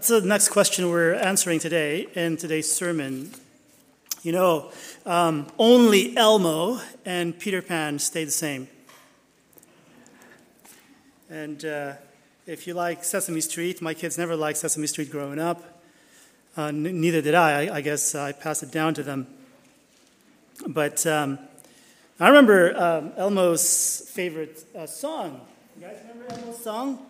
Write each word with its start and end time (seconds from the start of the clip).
That's 0.00 0.08
the 0.08 0.22
next 0.22 0.48
question 0.48 0.88
we're 0.88 1.12
answering 1.12 1.58
today 1.58 2.08
in 2.14 2.38
today's 2.38 2.72
sermon. 2.72 3.32
You 4.22 4.32
know, 4.32 4.70
um, 5.04 5.46
only 5.58 6.16
Elmo 6.16 6.80
and 7.04 7.38
Peter 7.38 7.60
Pan 7.60 7.98
stay 7.98 8.24
the 8.24 8.30
same. 8.30 8.66
And 11.28 11.62
uh, 11.66 11.92
if 12.46 12.66
you 12.66 12.72
like 12.72 13.04
Sesame 13.04 13.42
Street, 13.42 13.82
my 13.82 13.92
kids 13.92 14.16
never 14.16 14.36
liked 14.36 14.56
Sesame 14.56 14.86
Street 14.86 15.10
growing 15.10 15.38
up. 15.38 15.82
Uh, 16.56 16.68
n- 16.68 16.98
neither 16.98 17.20
did 17.20 17.34
I. 17.34 17.64
I. 17.64 17.76
I 17.76 17.80
guess 17.82 18.14
I 18.14 18.32
passed 18.32 18.62
it 18.62 18.72
down 18.72 18.94
to 18.94 19.02
them. 19.02 19.26
But 20.66 21.06
um, 21.06 21.38
I 22.18 22.28
remember 22.28 22.74
um, 22.74 23.12
Elmo's 23.18 24.10
favorite 24.14 24.64
uh, 24.74 24.86
song. 24.86 25.42
You 25.78 25.88
guys 25.88 25.98
remember 26.08 26.32
Elmo's 26.32 26.64
song? 26.64 27.06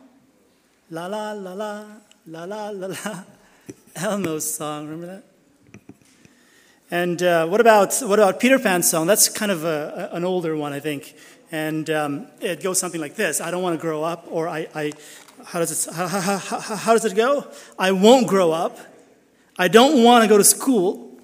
La 0.91 1.07
la 1.07 1.31
la 1.31 1.53
la, 1.53 1.85
la 2.31 2.45
la 2.45 2.71
la 2.71 2.87
la. 2.87 3.25
Elmo's 3.97 4.55
song, 4.55 4.85
remember 4.85 5.07
that? 5.07 5.25
And 6.89 7.21
uh, 7.23 7.47
what 7.49 7.61
about 7.61 7.93
what 8.03 8.21
about 8.21 8.39
Peter 8.39 8.59
Pan's 8.59 8.89
song? 8.89 9.09
That's 9.09 9.29
kind 9.29 9.51
of 9.51 9.65
a, 9.65 10.11
an 10.13 10.25
older 10.25 10.57
one, 10.57 10.73
I 10.73 10.79
think. 10.79 11.17
And 11.51 11.91
um, 11.91 12.29
it 12.41 12.63
goes 12.63 12.79
something 12.79 13.01
like 13.01 13.17
this: 13.17 13.41
I 13.41 13.51
don't 13.51 13.63
want 13.63 13.79
to 13.79 13.83
grow 13.83 14.05
up, 14.05 14.27
or 14.31 14.49
I, 14.49 14.69
I 14.75 14.93
how 15.45 15.59
does 15.59 15.89
it 15.89 15.93
how, 15.93 16.07
how, 16.07 16.39
how, 16.39 16.61
how 16.61 16.93
does 16.93 17.05
it 17.05 17.17
go? 17.17 17.47
I 17.77 17.91
won't 17.91 18.29
grow 18.29 18.53
up. 18.53 18.79
I 19.59 19.67
don't 19.67 20.05
want 20.05 20.23
to 20.23 20.29
go 20.29 20.39
to 20.39 20.45
school 20.45 21.19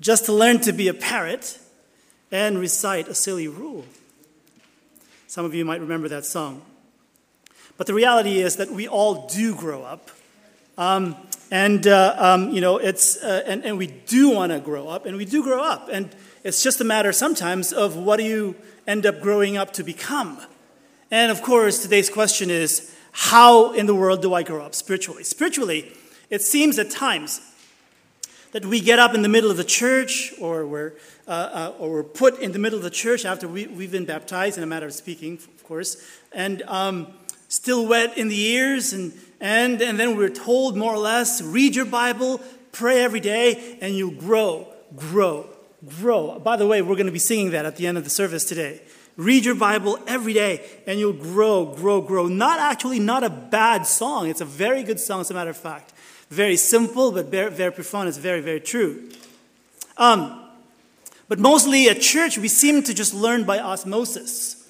just 0.00 0.24
to 0.26 0.32
learn 0.32 0.60
to 0.60 0.72
be 0.72 0.88
a 0.88 0.94
parrot 0.94 1.58
and 2.32 2.58
recite 2.58 3.06
a 3.08 3.14
silly 3.14 3.48
rule. 3.48 3.84
Some 5.26 5.44
of 5.44 5.54
you 5.54 5.66
might 5.66 5.80
remember 5.80 6.08
that 6.08 6.24
song. 6.24 6.62
But 7.76 7.86
the 7.86 7.94
reality 7.94 8.40
is 8.40 8.56
that 8.56 8.70
we 8.70 8.86
all 8.86 9.26
do 9.26 9.54
grow 9.54 9.82
up. 9.82 10.10
Um, 10.78 11.16
and, 11.50 11.86
uh, 11.86 12.16
um, 12.18 12.50
you 12.50 12.60
know, 12.60 12.78
it's, 12.78 13.22
uh, 13.22 13.42
and, 13.46 13.64
and 13.64 13.78
we 13.78 13.86
do 13.86 14.30
want 14.30 14.52
to 14.52 14.60
grow 14.60 14.88
up, 14.88 15.06
and 15.06 15.16
we 15.16 15.24
do 15.24 15.42
grow 15.42 15.62
up. 15.62 15.88
And 15.90 16.14
it's 16.42 16.62
just 16.62 16.80
a 16.80 16.84
matter 16.84 17.12
sometimes 17.12 17.72
of 17.72 17.96
what 17.96 18.16
do 18.16 18.24
you 18.24 18.56
end 18.86 19.06
up 19.06 19.20
growing 19.20 19.56
up 19.56 19.72
to 19.74 19.84
become. 19.84 20.40
And 21.10 21.30
of 21.30 21.42
course, 21.42 21.82
today's 21.82 22.10
question 22.10 22.50
is 22.50 22.94
how 23.12 23.72
in 23.72 23.86
the 23.86 23.94
world 23.94 24.22
do 24.22 24.34
I 24.34 24.42
grow 24.42 24.64
up 24.64 24.74
spiritually? 24.74 25.22
Spiritually, 25.22 25.92
it 26.30 26.42
seems 26.42 26.78
at 26.78 26.90
times 26.90 27.40
that 28.52 28.66
we 28.66 28.80
get 28.80 28.98
up 28.98 29.14
in 29.14 29.22
the 29.22 29.28
middle 29.28 29.50
of 29.50 29.56
the 29.56 29.64
church 29.64 30.32
or 30.40 30.66
we're, 30.66 30.92
uh, 31.26 31.30
uh, 31.30 31.72
or 31.78 31.90
we're 31.90 32.02
put 32.02 32.38
in 32.40 32.52
the 32.52 32.58
middle 32.58 32.78
of 32.78 32.82
the 32.82 32.90
church 32.90 33.24
after 33.24 33.46
we, 33.46 33.66
we've 33.66 33.92
been 33.92 34.04
baptized, 34.04 34.58
in 34.58 34.64
a 34.64 34.66
matter 34.66 34.86
of 34.86 34.92
speaking, 34.92 35.34
of 35.34 35.64
course, 35.64 35.96
and 36.32 36.62
um, 36.62 37.06
still 37.54 37.86
wet 37.86 38.18
in 38.18 38.26
the 38.26 38.40
ears, 38.40 38.92
and, 38.92 39.12
and, 39.40 39.80
and 39.80 39.98
then 39.98 40.16
we're 40.16 40.28
told 40.28 40.76
more 40.76 40.92
or 40.92 40.98
less 40.98 41.40
read 41.40 41.76
your 41.76 41.84
Bible, 41.84 42.40
pray 42.72 43.04
every 43.04 43.20
day, 43.20 43.78
and 43.80 43.94
you'll 43.94 44.10
grow, 44.10 44.66
grow, 44.96 45.46
grow. 45.86 46.40
By 46.40 46.56
the 46.56 46.66
way, 46.66 46.82
we're 46.82 46.96
going 46.96 47.06
to 47.06 47.12
be 47.12 47.20
singing 47.20 47.52
that 47.52 47.64
at 47.64 47.76
the 47.76 47.86
end 47.86 47.96
of 47.96 48.02
the 48.02 48.10
service 48.10 48.44
today. 48.44 48.82
Read 49.16 49.44
your 49.44 49.54
Bible 49.54 50.00
every 50.08 50.32
day, 50.32 50.66
and 50.88 50.98
you'll 50.98 51.12
grow, 51.12 51.66
grow, 51.66 52.00
grow. 52.00 52.26
Not 52.26 52.58
actually, 52.58 52.98
not 52.98 53.22
a 53.22 53.30
bad 53.30 53.86
song. 53.86 54.28
It's 54.28 54.40
a 54.40 54.44
very 54.44 54.82
good 54.82 54.98
song, 54.98 55.20
as 55.20 55.30
a 55.30 55.34
matter 55.34 55.50
of 55.50 55.56
fact. 55.56 55.92
Very 56.30 56.56
simple, 56.56 57.12
but 57.12 57.26
very, 57.26 57.52
very 57.52 57.70
profound. 57.70 58.08
It's 58.08 58.18
very, 58.18 58.40
very 58.40 58.58
true. 58.58 59.10
Um, 59.96 60.40
but 61.28 61.38
mostly 61.38 61.88
at 61.88 62.00
church, 62.00 62.36
we 62.36 62.48
seem 62.48 62.82
to 62.82 62.92
just 62.92 63.14
learn 63.14 63.44
by 63.44 63.60
osmosis. 63.60 64.68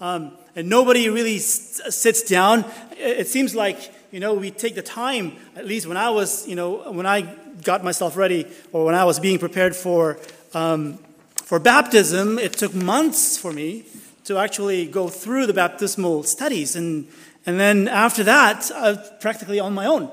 Um, 0.00 0.32
and 0.56 0.70
nobody 0.70 1.10
really 1.10 1.38
sits 1.38 2.22
down. 2.22 2.64
It 2.92 3.28
seems 3.28 3.54
like, 3.54 3.92
you 4.10 4.20
know, 4.20 4.32
we 4.32 4.50
take 4.50 4.74
the 4.74 4.82
time, 4.82 5.36
at 5.54 5.66
least 5.66 5.86
when 5.86 5.98
I 5.98 6.08
was, 6.08 6.48
you 6.48 6.56
know, 6.56 6.90
when 6.90 7.04
I 7.04 7.20
got 7.62 7.84
myself 7.84 8.16
ready 8.16 8.46
or 8.72 8.86
when 8.86 8.94
I 8.94 9.04
was 9.04 9.20
being 9.20 9.38
prepared 9.38 9.76
for, 9.76 10.18
um, 10.54 10.98
for 11.44 11.58
baptism, 11.58 12.38
it 12.38 12.54
took 12.54 12.74
months 12.74 13.36
for 13.36 13.52
me 13.52 13.84
to 14.24 14.38
actually 14.38 14.86
go 14.86 15.08
through 15.08 15.46
the 15.46 15.52
baptismal 15.52 16.22
studies. 16.22 16.74
And, 16.74 17.06
and 17.44 17.60
then 17.60 17.86
after 17.86 18.24
that, 18.24 18.70
I 18.74 18.92
was 18.92 19.12
practically 19.20 19.60
on 19.60 19.74
my 19.74 19.84
own. 19.84 20.10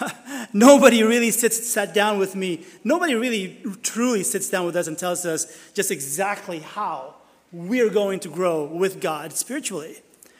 Nobody 0.52 1.02
really 1.02 1.32
sits 1.32 1.68
sat 1.68 1.92
down 1.92 2.20
with 2.20 2.36
me. 2.36 2.64
Nobody 2.84 3.16
really 3.16 3.60
truly 3.82 4.22
sits 4.22 4.48
down 4.48 4.64
with 4.64 4.76
us 4.76 4.86
and 4.86 4.96
tells 4.96 5.26
us 5.26 5.72
just 5.74 5.90
exactly 5.90 6.60
how 6.60 7.16
we're 7.52 7.90
going 7.90 8.20
to 8.20 8.28
grow 8.28 8.64
with 8.64 9.00
God 9.00 9.32
spiritually. 9.32 9.96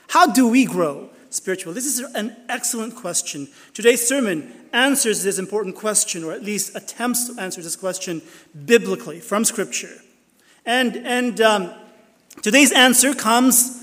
How 0.09 0.27
do 0.27 0.49
we 0.49 0.65
grow 0.65 1.11
spiritually? 1.31 1.75
This 1.75 1.87
is 1.87 2.01
an 2.15 2.37
excellent 2.49 2.97
question. 2.97 3.49
Today's 3.75 4.07
sermon 4.07 4.53
answers 4.73 5.23
this 5.23 5.39
important 5.39 5.75
question, 5.75 6.25
or 6.25 6.33
at 6.33 6.43
least 6.43 6.77
attempts 6.77 7.29
to 7.29 7.41
answer 7.41 7.63
this 7.63 7.77
question 7.77 8.23
biblically 8.65 9.21
from 9.21 9.45
Scripture. 9.45 9.97
And, 10.67 10.97
and 10.99 11.41
um, 11.41 11.75
today's 12.43 12.73
answer 12.73 13.15
comes 13.15 13.80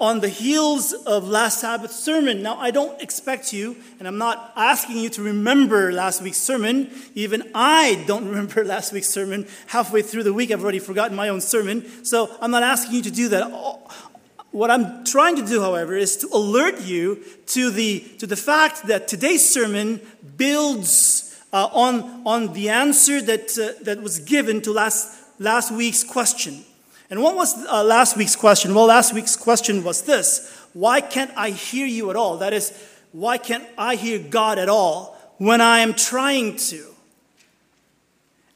on 0.00 0.20
the 0.20 0.28
heels 0.28 0.92
of 0.92 1.28
last 1.28 1.60
Sabbath's 1.60 1.96
sermon. 1.96 2.42
Now, 2.42 2.56
I 2.58 2.70
don't 2.70 3.00
expect 3.00 3.52
you, 3.52 3.76
and 3.98 4.08
I'm 4.08 4.18
not 4.18 4.52
asking 4.56 4.98
you 4.98 5.08
to 5.10 5.22
remember 5.22 5.92
last 5.92 6.22
week's 6.22 6.38
sermon. 6.38 6.90
Even 7.14 7.50
I 7.54 8.04
don't 8.06 8.26
remember 8.28 8.64
last 8.64 8.92
week's 8.92 9.08
sermon. 9.08 9.46
Halfway 9.68 10.02
through 10.02 10.22
the 10.22 10.32
week, 10.32 10.50
I've 10.50 10.62
already 10.62 10.78
forgotten 10.78 11.16
my 11.16 11.28
own 11.28 11.40
sermon. 11.40 12.04
So 12.04 12.34
I'm 12.40 12.50
not 12.50 12.62
asking 12.62 12.94
you 12.96 13.02
to 13.02 13.10
do 13.10 13.28
that. 13.28 13.48
What 14.50 14.70
I'm 14.70 15.04
trying 15.04 15.36
to 15.36 15.42
do, 15.46 15.60
however, 15.60 15.96
is 15.96 16.16
to 16.18 16.28
alert 16.32 16.80
you 16.80 17.22
to 17.48 17.70
the, 17.70 18.00
to 18.18 18.26
the 18.26 18.36
fact 18.36 18.86
that 18.86 19.06
today's 19.06 19.48
sermon 19.48 20.00
builds 20.36 21.28
uh, 21.52 21.68
on, 21.72 22.22
on 22.26 22.52
the 22.52 22.70
answer 22.70 23.20
that, 23.20 23.58
uh, 23.58 23.82
that 23.84 24.02
was 24.02 24.18
given 24.20 24.60
to 24.62 24.72
last, 24.72 25.22
last 25.38 25.70
week's 25.70 26.02
question. 26.02 26.64
And 27.10 27.22
what 27.22 27.34
was 27.34 27.54
uh, 27.66 27.82
last 27.84 28.16
week's 28.16 28.36
question? 28.36 28.74
Well, 28.74 28.86
last 28.86 29.14
week's 29.14 29.36
question 29.36 29.82
was 29.82 30.02
this 30.02 30.66
Why 30.72 31.00
can't 31.00 31.30
I 31.36 31.50
hear 31.50 31.86
you 31.86 32.10
at 32.10 32.16
all? 32.16 32.38
That 32.38 32.52
is, 32.52 32.72
why 33.12 33.38
can't 33.38 33.66
I 33.76 33.94
hear 33.94 34.18
God 34.18 34.58
at 34.58 34.68
all 34.68 35.16
when 35.38 35.60
I 35.60 35.80
am 35.80 35.94
trying 35.94 36.56
to? 36.56 36.84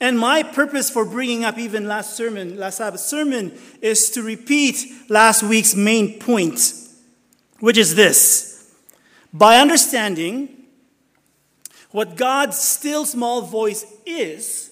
And 0.01 0.19
my 0.19 0.43
purpose 0.43 0.91
for 0.91 1.05
bringing 1.05 1.45
up 1.45 1.59
even 1.59 1.87
last 1.87 2.17
sermon, 2.17 2.59
last 2.59 2.79
Sabbath 2.79 3.01
sermon, 3.01 3.57
is 3.81 4.11
to 4.11 4.23
repeat 4.23 4.85
last 5.09 5.45
week's 5.45 5.77
main 5.77 6.19
point, 6.19 6.75
which 7.61 7.79
is 7.79 7.95
this. 7.95 8.75
By 9.33 9.59
understanding 9.59 10.49
what 11.93 12.17
God's 12.17 12.59
still 12.59 13.07
small 13.07 13.43
voice 13.43 13.87
is 14.05 14.72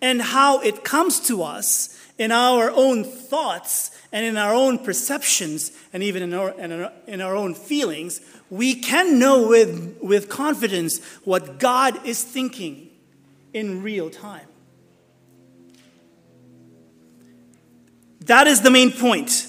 and 0.00 0.20
how 0.20 0.60
it 0.60 0.84
comes 0.84 1.20
to 1.28 1.42
us, 1.42 1.96
in 2.18 2.32
our 2.32 2.70
own 2.70 3.04
thoughts 3.04 3.90
and 4.12 4.24
in 4.24 4.36
our 4.36 4.54
own 4.54 4.78
perceptions 4.78 5.72
and 5.92 6.02
even 6.02 6.22
in 6.22 6.34
our, 6.34 6.50
in 6.52 6.72
our, 6.72 6.92
in 7.06 7.20
our 7.20 7.36
own 7.36 7.54
feelings, 7.54 8.20
we 8.48 8.74
can 8.74 9.18
know 9.18 9.48
with, 9.48 9.98
with 10.00 10.28
confidence 10.28 11.04
what 11.24 11.58
God 11.58 12.06
is 12.06 12.22
thinking 12.22 12.88
in 13.52 13.82
real 13.82 14.08
time. 14.08 14.46
That 18.20 18.46
is 18.46 18.62
the 18.62 18.70
main 18.70 18.92
point 18.92 19.46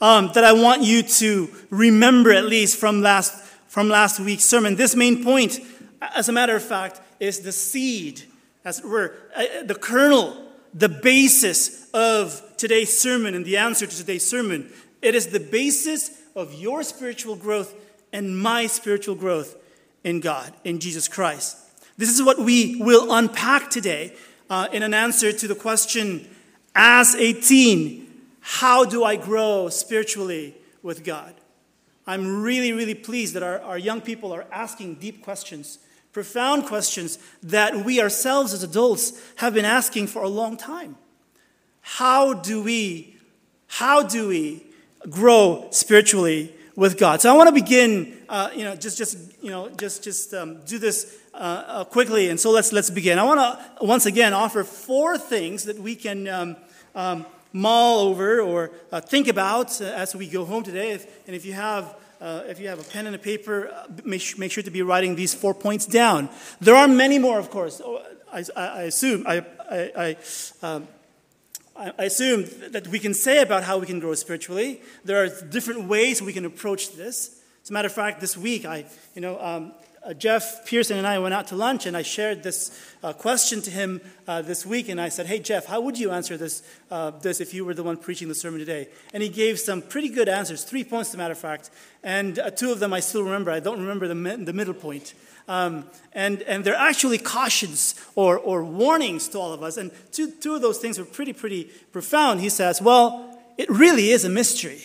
um, 0.00 0.30
that 0.34 0.42
I 0.42 0.52
want 0.52 0.82
you 0.82 1.02
to 1.02 1.48
remember, 1.70 2.32
at 2.32 2.46
least 2.46 2.78
from 2.78 3.00
last, 3.00 3.32
from 3.68 3.88
last 3.88 4.18
week's 4.18 4.44
sermon. 4.44 4.74
This 4.74 4.96
main 4.96 5.22
point, 5.22 5.60
as 6.00 6.28
a 6.28 6.32
matter 6.32 6.56
of 6.56 6.62
fact, 6.62 7.00
is 7.20 7.40
the 7.40 7.52
seed, 7.52 8.22
as 8.66 8.80
it 8.80 8.84
were, 8.84 9.14
uh, 9.36 9.44
the 9.64 9.76
kernel 9.76 10.36
the 10.74 10.88
basis 10.90 11.88
of 11.94 12.42
today's 12.58 12.98
sermon 12.98 13.34
and 13.34 13.46
the 13.46 13.56
answer 13.56 13.86
to 13.86 13.96
today's 13.96 14.28
sermon. 14.28 14.70
It 15.00 15.14
is 15.14 15.28
the 15.28 15.40
basis 15.40 16.10
of 16.34 16.52
your 16.52 16.82
spiritual 16.82 17.36
growth 17.36 17.74
and 18.12 18.38
my 18.38 18.66
spiritual 18.66 19.14
growth 19.14 19.56
in 20.04 20.20
God, 20.20 20.52
in 20.64 20.80
Jesus 20.80 21.08
Christ. 21.08 21.56
This 21.96 22.10
is 22.10 22.22
what 22.22 22.38
we 22.38 22.76
will 22.82 23.14
unpack 23.14 23.70
today 23.70 24.14
uh, 24.50 24.68
in 24.70 24.82
an 24.82 24.92
answer 24.92 25.32
to 25.32 25.48
the 25.48 25.54
question 25.54 26.28
as 26.74 27.14
a 27.14 27.32
teen, 27.32 28.06
how 28.40 28.84
do 28.84 29.02
I 29.02 29.16
grow 29.16 29.70
spiritually 29.70 30.54
with 30.82 31.04
God? 31.04 31.34
I'm 32.06 32.42
really, 32.42 32.72
really 32.72 32.94
pleased 32.94 33.32
that 33.34 33.42
our, 33.42 33.60
our 33.60 33.78
young 33.78 34.02
people 34.02 34.32
are 34.32 34.44
asking 34.52 34.96
deep 34.96 35.22
questions 35.22 35.78
profound 36.16 36.64
questions 36.64 37.18
that 37.42 37.84
we 37.84 38.00
ourselves 38.00 38.54
as 38.54 38.62
adults 38.62 39.12
have 39.34 39.52
been 39.52 39.66
asking 39.66 40.06
for 40.06 40.22
a 40.22 40.28
long 40.28 40.56
time. 40.56 40.96
How 41.82 42.32
do 42.32 42.62
we, 42.62 43.18
how 43.66 44.02
do 44.02 44.28
we 44.28 44.64
grow 45.10 45.68
spiritually 45.72 46.54
with 46.74 46.96
God? 46.96 47.20
So 47.20 47.30
I 47.30 47.36
want 47.36 47.48
to 47.48 47.52
begin, 47.52 48.16
uh, 48.30 48.48
you 48.56 48.64
know, 48.64 48.74
just, 48.74 48.96
just, 48.96 49.18
you 49.42 49.50
know, 49.50 49.68
just, 49.68 50.02
just 50.02 50.32
um, 50.32 50.62
do 50.64 50.78
this 50.78 51.18
uh, 51.34 51.36
uh, 51.36 51.84
quickly. 51.84 52.30
And 52.30 52.40
so 52.40 52.50
let's, 52.50 52.72
let's 52.72 52.88
begin. 52.88 53.18
I 53.18 53.24
want 53.24 53.40
to 53.40 53.84
once 53.84 54.06
again 54.06 54.32
offer 54.32 54.64
four 54.64 55.18
things 55.18 55.64
that 55.64 55.78
we 55.78 55.94
can 55.94 56.26
um, 56.28 56.56
um, 56.94 57.26
mull 57.52 58.08
over 58.08 58.40
or 58.40 58.70
uh, 58.90 59.02
think 59.02 59.28
about 59.28 59.82
as 59.82 60.16
we 60.16 60.26
go 60.26 60.46
home 60.46 60.62
today. 60.62 60.92
If, 60.92 61.26
and 61.26 61.36
if 61.36 61.44
you 61.44 61.52
have 61.52 61.94
uh, 62.20 62.42
if 62.46 62.58
you 62.60 62.68
have 62.68 62.80
a 62.80 62.84
pen 62.84 63.06
and 63.06 63.14
a 63.14 63.18
paper, 63.18 63.68
uh, 63.68 63.86
make, 64.04 64.38
make, 64.38 64.52
sure 64.52 64.62
to 64.62 64.70
be 64.70 64.82
writing 64.82 65.16
these 65.16 65.34
four 65.34 65.54
points 65.54 65.86
down. 65.86 66.28
There 66.60 66.74
are 66.74 66.88
many 66.88 67.18
more, 67.18 67.38
of 67.38 67.50
course. 67.50 67.80
Oh, 67.84 68.02
I, 68.32 68.44
I 68.56 68.82
assume 68.82 69.24
I, 69.26 69.44
I, 69.70 70.16
um, 70.62 70.88
I, 71.76 72.04
assume 72.04 72.46
that 72.70 72.86
we 72.88 72.98
can 72.98 73.14
say 73.14 73.40
about 73.40 73.64
how 73.64 73.78
we 73.78 73.86
can 73.86 74.00
grow 74.00 74.14
spiritually. 74.14 74.80
There 75.04 75.22
are 75.22 75.28
different 75.28 75.88
ways 75.88 76.22
we 76.22 76.32
can 76.32 76.44
approach 76.44 76.92
this. 76.92 77.40
As 77.62 77.70
a 77.70 77.72
matter 77.72 77.86
of 77.86 77.92
fact, 77.92 78.20
this 78.20 78.36
week 78.36 78.64
I, 78.64 78.86
you 79.14 79.20
know, 79.20 79.40
um, 79.40 79.72
uh, 80.06 80.14
Jeff 80.14 80.64
Pearson 80.66 80.98
and 80.98 81.06
I 81.06 81.18
went 81.18 81.34
out 81.34 81.48
to 81.48 81.56
lunch, 81.56 81.84
and 81.84 81.96
I 81.96 82.02
shared 82.02 82.42
this 82.42 82.70
uh, 83.02 83.12
question 83.12 83.60
to 83.62 83.70
him 83.70 84.00
uh, 84.28 84.40
this 84.42 84.64
week. 84.64 84.88
And 84.88 85.00
I 85.00 85.08
said, 85.08 85.26
"Hey, 85.26 85.40
Jeff, 85.40 85.66
how 85.66 85.80
would 85.80 85.98
you 85.98 86.12
answer 86.12 86.36
this, 86.36 86.62
uh, 86.90 87.10
this 87.10 87.40
if 87.40 87.52
you 87.52 87.64
were 87.64 87.74
the 87.74 87.82
one 87.82 87.96
preaching 87.96 88.28
the 88.28 88.34
sermon 88.34 88.60
today?" 88.60 88.88
And 89.12 89.22
he 89.22 89.28
gave 89.28 89.58
some 89.58 89.82
pretty 89.82 90.08
good 90.08 90.28
answers, 90.28 90.62
three 90.62 90.84
points, 90.84 91.10
as 91.10 91.14
a 91.14 91.18
matter 91.18 91.32
of 91.32 91.38
fact. 91.38 91.70
And 92.04 92.38
uh, 92.38 92.50
two 92.50 92.70
of 92.70 92.78
them 92.78 92.92
I 92.92 93.00
still 93.00 93.24
remember. 93.24 93.50
I 93.50 93.60
don't 93.60 93.80
remember 93.80 94.06
the, 94.06 94.14
the 94.44 94.52
middle 94.52 94.74
point. 94.74 95.14
Um, 95.48 95.84
and, 96.12 96.42
and 96.42 96.64
they're 96.64 96.74
actually 96.74 97.18
cautions 97.18 97.94
or, 98.16 98.36
or 98.36 98.64
warnings 98.64 99.28
to 99.28 99.38
all 99.38 99.52
of 99.52 99.62
us. 99.62 99.76
And 99.76 99.92
two, 100.10 100.30
two 100.30 100.54
of 100.54 100.62
those 100.62 100.78
things 100.78 100.98
were 100.98 101.04
pretty, 101.04 101.32
pretty 101.32 101.64
profound. 101.92 102.40
He 102.40 102.48
says, 102.48 102.82
Well, 102.82 103.38
it 103.56 103.70
really 103.70 104.10
is 104.10 104.24
a 104.24 104.28
mystery. 104.28 104.82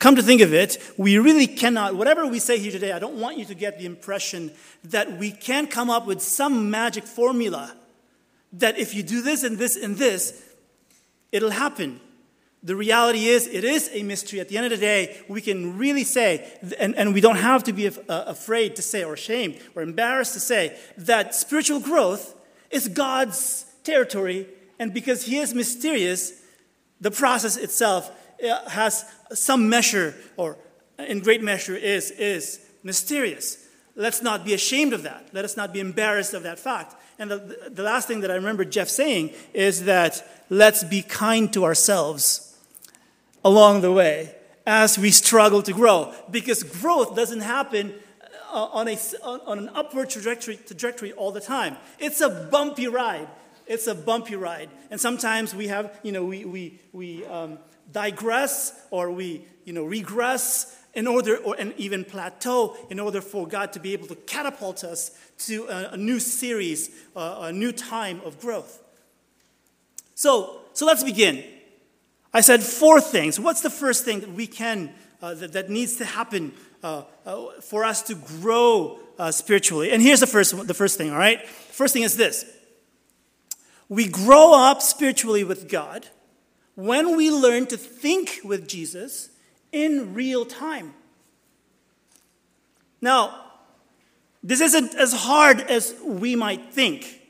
Come 0.00 0.16
to 0.16 0.22
think 0.22 0.40
of 0.40 0.54
it, 0.54 0.78
we 0.96 1.18
really 1.18 1.46
cannot, 1.46 1.94
whatever 1.94 2.26
we 2.26 2.38
say 2.38 2.58
here 2.58 2.72
today, 2.72 2.90
I 2.90 2.98
don't 2.98 3.20
want 3.20 3.36
you 3.36 3.44
to 3.44 3.54
get 3.54 3.78
the 3.78 3.84
impression 3.84 4.50
that 4.84 5.18
we 5.18 5.30
can 5.30 5.66
come 5.66 5.90
up 5.90 6.06
with 6.06 6.22
some 6.22 6.70
magic 6.70 7.04
formula 7.04 7.76
that 8.54 8.78
if 8.78 8.94
you 8.94 9.02
do 9.02 9.20
this 9.20 9.42
and 9.42 9.58
this 9.58 9.76
and 9.76 9.98
this, 9.98 10.42
it'll 11.32 11.50
happen. 11.50 12.00
The 12.62 12.74
reality 12.74 13.26
is, 13.26 13.46
it 13.46 13.62
is 13.62 13.90
a 13.92 14.02
mystery. 14.02 14.40
At 14.40 14.48
the 14.48 14.56
end 14.56 14.66
of 14.66 14.70
the 14.70 14.78
day, 14.78 15.22
we 15.28 15.42
can 15.42 15.76
really 15.76 16.04
say, 16.04 16.50
and, 16.78 16.96
and 16.96 17.12
we 17.12 17.20
don't 17.20 17.36
have 17.36 17.64
to 17.64 17.74
be 17.74 17.84
af- 17.84 17.98
uh, 18.08 18.24
afraid 18.26 18.76
to 18.76 18.82
say, 18.82 19.04
or 19.04 19.12
ashamed, 19.12 19.58
or 19.74 19.82
embarrassed 19.82 20.32
to 20.32 20.40
say, 20.40 20.78
that 20.96 21.34
spiritual 21.34 21.78
growth 21.78 22.34
is 22.70 22.88
God's 22.88 23.66
territory, 23.84 24.46
and 24.78 24.94
because 24.94 25.24
He 25.24 25.36
is 25.36 25.54
mysterious, 25.54 26.32
the 27.02 27.10
process 27.10 27.58
itself 27.58 28.10
has 28.68 29.04
some 29.32 29.68
measure, 29.68 30.14
or 30.36 30.56
in 30.98 31.20
great 31.20 31.42
measure, 31.42 31.76
is, 31.76 32.10
is 32.12 32.60
mysterious. 32.82 33.66
Let's 33.96 34.22
not 34.22 34.44
be 34.44 34.54
ashamed 34.54 34.92
of 34.92 35.02
that. 35.02 35.28
Let 35.32 35.44
us 35.44 35.56
not 35.56 35.72
be 35.72 35.80
embarrassed 35.80 36.34
of 36.34 36.42
that 36.44 36.58
fact. 36.58 36.94
And 37.18 37.30
the, 37.30 37.70
the 37.70 37.82
last 37.82 38.08
thing 38.08 38.20
that 38.20 38.30
I 38.30 38.34
remember 38.34 38.64
Jeff 38.64 38.88
saying 38.88 39.30
is 39.52 39.84
that 39.84 40.26
let's 40.48 40.82
be 40.84 41.02
kind 41.02 41.52
to 41.52 41.64
ourselves 41.64 42.56
along 43.44 43.82
the 43.82 43.92
way 43.92 44.34
as 44.66 44.98
we 44.98 45.10
struggle 45.10 45.62
to 45.62 45.72
grow. 45.72 46.14
Because 46.30 46.62
growth 46.62 47.14
doesn't 47.14 47.40
happen 47.40 47.94
uh, 48.52 48.68
on, 48.72 48.88
a, 48.88 48.96
on 49.22 49.58
an 49.58 49.70
upward 49.74 50.10
trajectory, 50.10 50.56
trajectory 50.56 51.12
all 51.12 51.30
the 51.30 51.40
time, 51.40 51.76
it's 51.98 52.20
a 52.20 52.48
bumpy 52.50 52.88
ride. 52.88 53.28
It's 53.66 53.86
a 53.86 53.94
bumpy 53.94 54.34
ride. 54.34 54.70
And 54.90 55.00
sometimes 55.00 55.54
we 55.54 55.68
have, 55.68 55.98
you 56.02 56.10
know, 56.10 56.24
we, 56.24 56.44
we, 56.44 56.80
we 56.92 57.24
um, 57.26 57.58
digress 57.92 58.72
or 58.90 59.10
we 59.10 59.44
you 59.64 59.72
know, 59.72 59.84
regress 59.84 60.76
in 60.94 61.06
order, 61.06 61.36
or 61.36 61.54
and 61.58 61.72
even 61.76 62.04
plateau, 62.04 62.76
in 62.90 62.98
order 62.98 63.20
for 63.20 63.46
God 63.46 63.72
to 63.74 63.80
be 63.80 63.92
able 63.92 64.08
to 64.08 64.16
catapult 64.16 64.82
us 64.82 65.12
to 65.46 65.66
a, 65.66 65.90
a 65.92 65.96
new 65.96 66.18
series, 66.18 66.90
a 67.14 67.52
new 67.52 67.70
time 67.70 68.20
of 68.24 68.40
growth. 68.40 68.82
So, 70.16 70.62
so 70.72 70.86
let's 70.86 71.04
begin. 71.04 71.44
I 72.34 72.40
said 72.40 72.62
four 72.62 73.00
things. 73.00 73.38
What's 73.38 73.60
the 73.60 73.70
first 73.70 74.04
thing 74.04 74.20
that 74.20 74.32
we 74.32 74.46
can, 74.46 74.92
uh, 75.22 75.34
that, 75.34 75.52
that, 75.52 75.70
needs 75.70 75.96
to 75.96 76.04
happen 76.04 76.52
uh, 76.82 77.04
uh 77.24 77.60
for 77.60 77.84
us 77.84 78.02
to 78.02 78.14
grow 78.14 78.98
uh, 79.18 79.30
spiritually? 79.30 79.92
And 79.92 80.02
here's 80.02 80.20
the 80.20 80.26
first, 80.26 80.66
the 80.66 80.74
first 80.74 80.98
thing, 80.98 81.10
all 81.10 81.18
right? 81.18 81.46
First 81.48 81.92
thing 81.94 82.02
is 82.02 82.16
this 82.16 82.44
we 83.88 84.08
grow 84.08 84.52
up 84.54 84.82
spiritually 84.82 85.44
with 85.44 85.68
God 85.68 86.08
when 86.74 87.16
we 87.16 87.30
learn 87.30 87.66
to 87.66 87.76
think 87.76 88.40
with 88.44 88.68
Jesus 88.68 89.30
in 89.72 90.14
real 90.14 90.44
time. 90.44 90.94
Now, 93.00 93.44
this 94.42 94.60
isn't 94.60 94.94
as 94.94 95.12
hard 95.12 95.60
as 95.60 95.94
we 96.04 96.36
might 96.36 96.72
think. 96.72 97.20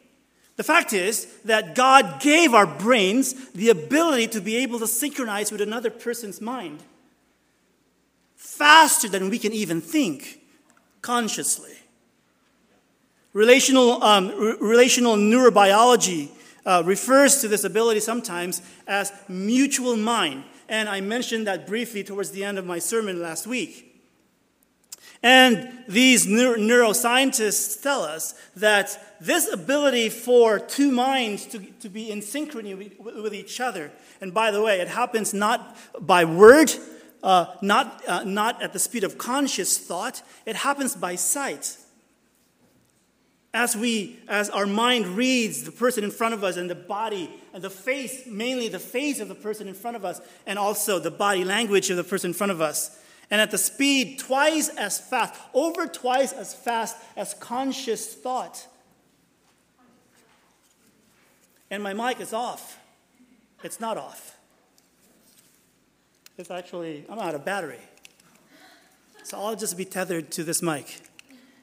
The 0.56 0.64
fact 0.64 0.92
is 0.92 1.26
that 1.44 1.74
God 1.74 2.20
gave 2.20 2.54
our 2.54 2.66
brains 2.66 3.50
the 3.52 3.70
ability 3.70 4.28
to 4.28 4.40
be 4.40 4.56
able 4.56 4.78
to 4.80 4.86
synchronize 4.86 5.50
with 5.50 5.60
another 5.60 5.90
person's 5.90 6.40
mind 6.40 6.82
faster 8.36 9.08
than 9.08 9.30
we 9.30 9.38
can 9.38 9.52
even 9.52 9.80
think 9.80 10.40
consciously. 11.02 11.72
Relational, 13.32 14.02
um, 14.02 14.28
relational 14.60 15.16
neurobiology 15.16 16.28
uh, 16.66 16.82
refers 16.84 17.40
to 17.40 17.48
this 17.48 17.64
ability 17.64 18.00
sometimes 18.00 18.62
as 18.86 19.12
mutual 19.28 19.96
mind. 19.96 20.44
And 20.68 20.88
I 20.88 21.00
mentioned 21.00 21.46
that 21.46 21.66
briefly 21.66 22.04
towards 22.04 22.30
the 22.30 22.44
end 22.44 22.58
of 22.58 22.66
my 22.66 22.78
sermon 22.78 23.20
last 23.20 23.46
week. 23.46 23.86
And 25.22 25.70
these 25.86 26.26
neuroscientists 26.26 27.82
tell 27.82 28.02
us 28.02 28.34
that 28.56 28.98
this 29.20 29.52
ability 29.52 30.08
for 30.08 30.58
two 30.58 30.90
minds 30.90 31.44
to, 31.46 31.58
to 31.58 31.90
be 31.90 32.10
in 32.10 32.20
synchrony 32.20 32.76
with, 32.76 33.16
with 33.16 33.34
each 33.34 33.60
other, 33.60 33.90
and 34.22 34.32
by 34.32 34.50
the 34.50 34.62
way, 34.62 34.80
it 34.80 34.88
happens 34.88 35.34
not 35.34 35.76
by 36.00 36.24
word, 36.24 36.72
uh, 37.22 37.46
not, 37.60 38.02
uh, 38.08 38.24
not 38.24 38.62
at 38.62 38.72
the 38.72 38.78
speed 38.78 39.04
of 39.04 39.18
conscious 39.18 39.76
thought, 39.76 40.22
it 40.46 40.56
happens 40.56 40.96
by 40.96 41.16
sight 41.16 41.76
as 43.52 43.76
we 43.76 44.18
as 44.28 44.48
our 44.50 44.66
mind 44.66 45.06
reads 45.06 45.64
the 45.64 45.72
person 45.72 46.04
in 46.04 46.10
front 46.10 46.34
of 46.34 46.44
us 46.44 46.56
and 46.56 46.70
the 46.70 46.74
body 46.74 47.30
and 47.52 47.62
the 47.62 47.70
face 47.70 48.26
mainly 48.26 48.68
the 48.68 48.78
face 48.78 49.18
of 49.18 49.28
the 49.28 49.34
person 49.34 49.66
in 49.66 49.74
front 49.74 49.96
of 49.96 50.04
us 50.04 50.20
and 50.46 50.58
also 50.58 50.98
the 50.98 51.10
body 51.10 51.44
language 51.44 51.90
of 51.90 51.96
the 51.96 52.04
person 52.04 52.30
in 52.30 52.34
front 52.34 52.52
of 52.52 52.60
us. 52.60 52.96
And 53.28 53.40
at 53.40 53.50
the 53.50 53.58
speed 53.58 54.18
twice 54.18 54.68
as 54.68 54.98
fast 54.98 55.34
over 55.52 55.86
twice 55.86 56.32
as 56.32 56.54
fast 56.54 56.96
as 57.16 57.34
conscious 57.34 58.14
thought. 58.14 58.66
And 61.70 61.82
my 61.82 61.92
mic 61.92 62.20
is 62.20 62.32
off. 62.32 62.78
It's 63.62 63.80
not 63.80 63.96
off. 63.96 64.36
It's 66.38 66.50
actually 66.50 67.04
i'm 67.08 67.18
out 67.18 67.34
of 67.34 67.44
battery. 67.44 67.80
So 69.24 69.38
i'll 69.38 69.56
just 69.56 69.76
be 69.76 69.84
tethered 69.84 70.30
to 70.32 70.44
this 70.44 70.62
mic 70.62 71.00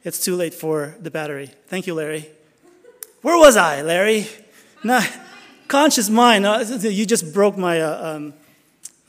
it's 0.08 0.24
too 0.24 0.38
late 0.38 0.54
for 0.54 0.96
the 1.02 1.12
battery. 1.12 1.52
Thank 1.68 1.86
you, 1.86 1.94
Larry. 1.94 2.30
Where 3.24 3.38
was 3.38 3.58
I, 3.58 3.82
Larry? 3.82 4.26
Conscious 5.68 6.10
mind. 6.10 6.46
Uh, 6.46 6.60
you 6.80 7.06
just 7.06 7.34
broke 7.34 7.58
my. 7.58 7.82
Uh, 7.82 8.16
um, 8.16 8.34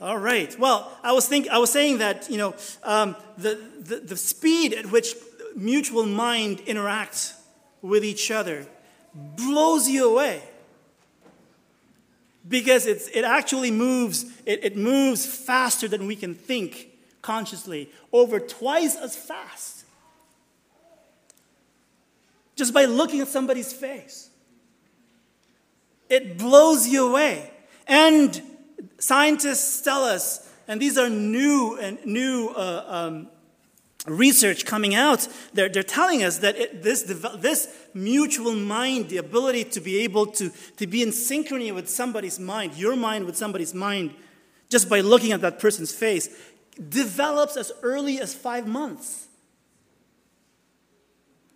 all 0.01 0.17
right. 0.17 0.53
Well, 0.59 0.91
I 1.01 1.13
was 1.13 1.25
think 1.25 1.47
I 1.47 1.57
was 1.57 1.71
saying 1.71 1.99
that 1.99 2.29
you 2.29 2.37
know 2.37 2.53
um, 2.83 3.15
the, 3.37 3.57
the 3.79 3.95
the 4.01 4.17
speed 4.17 4.73
at 4.73 4.91
which 4.91 5.15
mutual 5.55 6.05
mind 6.05 6.59
interacts 6.65 7.33
with 7.81 8.03
each 8.03 8.29
other 8.29 8.67
blows 9.13 9.87
you 9.87 10.09
away 10.09 10.43
because 12.45 12.85
it's, 12.85 13.07
it 13.07 13.23
actually 13.23 13.71
moves 13.71 14.25
it, 14.45 14.65
it 14.65 14.75
moves 14.75 15.25
faster 15.25 15.87
than 15.87 16.07
we 16.07 16.17
can 16.17 16.35
think 16.35 16.89
consciously 17.21 17.89
over 18.11 18.37
twice 18.37 18.97
as 18.97 19.15
fast 19.15 19.78
just 22.59 22.73
by 22.73 22.83
looking 22.83 23.21
at 23.21 23.29
somebody's 23.29 23.71
face. 23.71 24.29
It 26.09 26.37
blows 26.37 26.85
you 26.87 27.07
away. 27.07 27.49
And 27.87 28.39
scientists 28.99 29.81
tell 29.81 30.03
us, 30.03 30.47
and 30.67 30.79
these 30.81 30.97
are 30.97 31.09
new 31.09 31.77
and 31.79 31.97
new 32.05 32.49
uh, 32.49 32.83
um, 32.87 33.29
research 34.05 34.65
coming 34.65 34.93
out, 34.93 35.25
they're, 35.53 35.69
they're 35.69 35.83
telling 35.83 36.21
us 36.21 36.39
that 36.39 36.57
it, 36.57 36.83
this, 36.83 37.03
this 37.37 37.73
mutual 37.93 38.53
mind, 38.53 39.07
the 39.07 39.17
ability 39.17 39.63
to 39.63 39.79
be 39.79 39.99
able 39.99 40.25
to, 40.25 40.51
to 40.75 40.85
be 40.85 41.01
in 41.01 41.09
synchrony 41.09 41.73
with 41.73 41.87
somebody's 41.87 42.39
mind, 42.39 42.75
your 42.75 42.97
mind 42.97 43.25
with 43.25 43.37
somebody's 43.37 43.73
mind, 43.73 44.13
just 44.67 44.89
by 44.89 44.99
looking 44.99 45.31
at 45.31 45.39
that 45.41 45.59
person's 45.59 45.93
face, 45.93 46.27
develops 46.89 47.55
as 47.55 47.71
early 47.81 48.19
as 48.19 48.33
five 48.33 48.67
months 48.67 49.28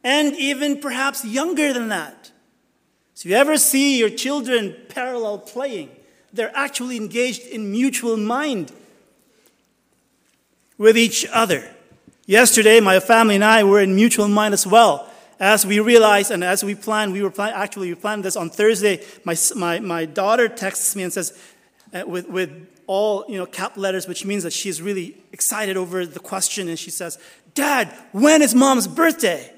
and 0.03 0.36
even 0.36 0.79
perhaps 0.79 1.24
younger 1.24 1.74
than 1.74 1.89
that. 1.89 2.31
So, 3.13 3.27
if 3.27 3.31
you 3.31 3.36
ever 3.38 3.57
see 3.57 4.00
your 4.00 4.10
children 4.10 4.75
parallel 4.89 5.39
playing, 5.39 5.89
they're 6.33 6.55
actually 6.55 6.98
engaged 6.98 7.45
in 7.45 7.72
mutual 7.72 8.17
mind 8.17 8.72
with 10.77 10.98
each 10.98 11.25
other. 11.31 11.69
Yesterday, 12.25 12.79
my 12.79 13.00
family 13.00 13.36
and 13.36 13.43
I 13.43 13.63
were 13.63 13.81
in 13.81 13.95
mutual 13.95 14.27
mind 14.27 14.53
as 14.53 14.65
well. 14.65 15.10
As 15.39 15.65
we 15.65 15.79
realized 15.79 16.31
and 16.31 16.43
as 16.43 16.63
we 16.63 16.74
planned, 16.74 17.13
we 17.13 17.22
were 17.22 17.29
plan- 17.29 17.53
actually 17.53 17.89
we 17.89 17.95
planned 17.95 18.24
this 18.24 18.36
on 18.36 18.50
Thursday. 18.50 19.03
My, 19.25 19.36
my, 19.55 19.79
my 19.79 20.05
daughter 20.05 20.48
texts 20.48 20.95
me 20.95 21.03
and 21.03 21.12
says, 21.12 21.38
uh, 21.93 22.03
with, 22.07 22.27
with 22.29 22.67
all 22.88 23.25
you 23.27 23.38
know 23.38 23.45
cap 23.45 23.77
letters, 23.77 24.07
which 24.07 24.25
means 24.25 24.43
that 24.43 24.53
she's 24.53 24.81
really 24.81 25.15
excited 25.31 25.77
over 25.77 26.05
the 26.05 26.19
question, 26.19 26.67
and 26.67 26.77
she 26.77 26.89
says, 26.89 27.17
"Dad, 27.53 27.93
when 28.12 28.41
is 28.41 28.53
Mom's 28.55 28.88
birthday?" 28.88 29.51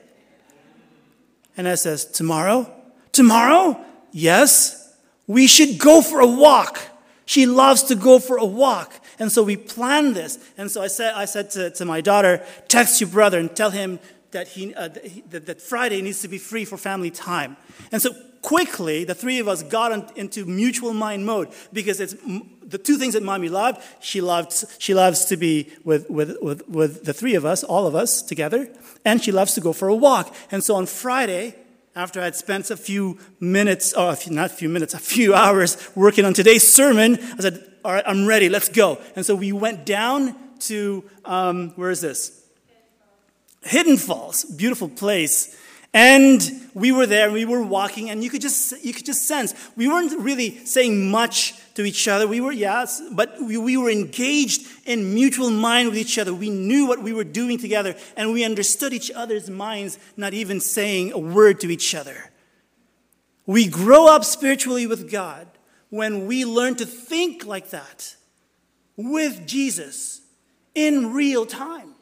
And 1.57 1.67
I 1.67 1.75
says, 1.75 2.05
"Tomorrow." 2.05 2.71
Tomorrow? 3.15 3.79
Yes. 4.11 4.93
We 5.25 5.47
should 5.47 5.79
go 5.79 6.01
for 6.01 6.19
a 6.19 6.27
walk. 6.27 6.81
She 7.25 7.45
loves 7.45 7.83
to 7.83 7.95
go 7.95 8.19
for 8.19 8.37
a 8.37 8.45
walk. 8.45 8.93
And 9.19 9.31
so 9.31 9.41
we 9.41 9.55
planned 9.55 10.15
this. 10.15 10.37
And 10.57 10.69
so 10.69 10.81
I 10.81 10.87
said, 10.87 11.13
I 11.15 11.25
said 11.25 11.49
to, 11.51 11.69
to 11.71 11.85
my 11.85 12.01
daughter, 12.01 12.45
text 12.67 12.99
your 12.99 13.09
brother 13.09 13.39
and 13.39 13.55
tell 13.55 13.71
him 13.71 13.99
that, 14.31 14.49
he, 14.49 14.75
uh, 14.75 14.89
that, 15.29 15.45
that 15.45 15.61
Friday 15.61 16.01
needs 16.01 16.21
to 16.21 16.27
be 16.27 16.37
free 16.37 16.65
for 16.65 16.77
family 16.77 17.09
time. 17.09 17.55
And 17.91 18.01
so 18.01 18.13
quickly, 18.41 19.05
the 19.05 19.15
three 19.15 19.39
of 19.39 19.47
us 19.47 19.63
got 19.63 20.17
into 20.17 20.45
mutual 20.45 20.93
mind 20.93 21.25
mode 21.25 21.49
because 21.71 21.99
it's 22.01 22.15
the 22.67 22.77
two 22.77 22.97
things 22.97 23.13
that 23.13 23.23
mommy 23.23 23.49
loved. 23.49 23.81
She 23.99 24.21
loved, 24.21 24.53
she 24.79 24.93
loves 24.93 25.25
to 25.25 25.37
be 25.37 25.71
with, 25.83 26.09
with, 26.09 26.37
with, 26.41 26.67
with 26.67 27.03
the 27.03 27.13
three 27.13 27.35
of 27.35 27.45
us, 27.45 27.63
all 27.63 27.87
of 27.87 27.95
us 27.95 28.21
together, 28.21 28.69
and 29.03 29.23
she 29.23 29.31
loves 29.31 29.53
to 29.53 29.61
go 29.61 29.73
for 29.73 29.87
a 29.87 29.95
walk. 29.95 30.33
And 30.51 30.63
so 30.63 30.75
on 30.75 30.85
Friday, 30.85 31.55
after 31.95 32.21
I'd 32.21 32.35
spent 32.35 32.71
a 32.71 32.77
few 32.77 33.17
minutes, 33.39 33.93
or 33.93 34.11
a 34.11 34.15
few, 34.15 34.33
not 34.33 34.47
a 34.47 34.53
few 34.53 34.69
minutes, 34.69 34.93
a 34.93 34.99
few 34.99 35.33
hours 35.43 35.77
working 35.95 36.25
on 36.25 36.33
today's 36.33 36.67
sermon, 36.67 37.17
I 37.19 37.41
said, 37.41 37.63
All 37.83 37.93
right, 37.93 38.03
I'm 38.05 38.25
ready, 38.25 38.49
let's 38.49 38.69
go. 38.69 38.99
And 39.15 39.25
so 39.25 39.35
we 39.35 39.51
went 39.51 39.85
down 39.85 40.35
to, 40.61 41.03
um, 41.23 41.69
where 41.71 41.91
is 41.91 42.01
this? 42.01 42.43
Hidden 43.63 43.97
Falls, 43.97 44.43
beautiful 44.45 44.89
place. 44.89 45.57
And 45.93 46.41
we 46.73 46.91
were 46.91 47.05
there, 47.05 47.25
and 47.25 47.33
we 47.33 47.45
were 47.45 47.63
walking, 47.63 48.09
and 48.09 48.21
you 48.21 48.29
could 48.29 48.41
just 48.41 48.83
you 48.83 48.91
could 48.91 49.05
just 49.05 49.29
sense 49.29 49.53
we 49.77 49.87
weren't 49.87 50.11
really 50.19 50.65
saying 50.65 51.09
much 51.09 51.53
to 51.75 51.83
each 51.83 52.07
other. 52.07 52.27
We 52.27 52.41
were 52.41 52.51
yes, 52.51 53.01
but 53.11 53.41
we, 53.41 53.57
we 53.57 53.77
were 53.77 53.89
engaged 53.89 54.65
in 54.85 55.13
mutual 55.13 55.51
mind 55.51 55.89
with 55.89 55.97
each 55.97 56.17
other. 56.17 56.33
We 56.33 56.49
knew 56.49 56.87
what 56.87 57.01
we 57.01 57.13
were 57.13 57.23
doing 57.23 57.57
together, 57.59 57.95
and 58.17 58.33
we 58.33 58.43
understood 58.43 58.93
each 58.93 59.11
other's 59.11 59.49
minds, 59.49 59.99
not 60.17 60.33
even 60.33 60.59
saying 60.59 61.11
a 61.11 61.19
word 61.19 61.59
to 61.61 61.69
each 61.69 61.93
other. 61.93 62.31
We 63.45 63.67
grow 63.67 64.07
up 64.07 64.25
spiritually 64.25 64.87
with 64.87 65.11
God 65.11 65.47
when 65.89 66.25
we 66.25 66.45
learn 66.45 66.75
to 66.75 66.85
think 66.85 67.45
like 67.45 67.69
that 67.69 68.15
with 68.97 69.45
Jesus 69.45 70.21
in 70.73 71.13
real 71.13 71.45
time. 71.45 71.93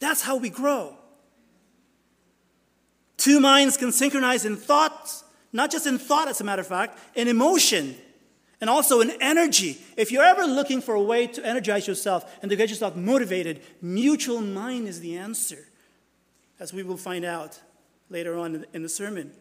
That's 0.00 0.22
how 0.22 0.36
we 0.36 0.50
grow. 0.50 0.96
Two 3.16 3.40
minds 3.40 3.76
can 3.76 3.92
synchronize 3.92 4.44
in 4.44 4.56
thoughts, 4.56 5.22
not 5.52 5.70
just 5.70 5.86
in 5.86 5.98
thought, 5.98 6.28
as 6.28 6.40
a 6.40 6.44
matter 6.44 6.62
of 6.62 6.66
fact, 6.66 6.98
in 7.14 7.28
emotion, 7.28 7.96
and 8.62 8.70
also 8.70 9.00
in 9.00 9.10
energy. 9.20 9.76
If 9.96 10.12
you're 10.12 10.22
ever 10.22 10.44
looking 10.44 10.80
for 10.80 10.94
a 10.94 11.02
way 11.02 11.26
to 11.26 11.44
energize 11.44 11.88
yourself 11.88 12.38
and 12.42 12.48
to 12.48 12.56
get 12.56 12.70
yourself 12.70 12.94
motivated, 12.94 13.60
mutual 13.82 14.40
mind 14.40 14.86
is 14.86 15.00
the 15.00 15.16
answer, 15.16 15.66
as 16.60 16.72
we 16.72 16.84
will 16.84 16.96
find 16.96 17.24
out 17.24 17.60
later 18.08 18.38
on 18.38 18.64
in 18.72 18.84
the 18.84 18.88
sermon. 18.88 19.32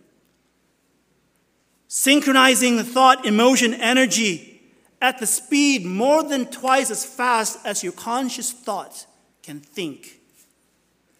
Synchronizing 1.88 2.78
the 2.78 2.84
thought, 2.84 3.24
emotion, 3.24 3.76
energy 3.76 4.60
at 5.00 5.20
the 5.20 5.28
speed 5.28 5.86
more 5.86 6.24
than 6.24 6.48
twice 6.48 6.90
as 6.90 7.06
fast 7.06 7.60
as 7.64 7.84
your 7.84 7.94
conscious 7.94 8.52
thought 8.52 9.06
can 9.44 9.60
think 9.60 10.20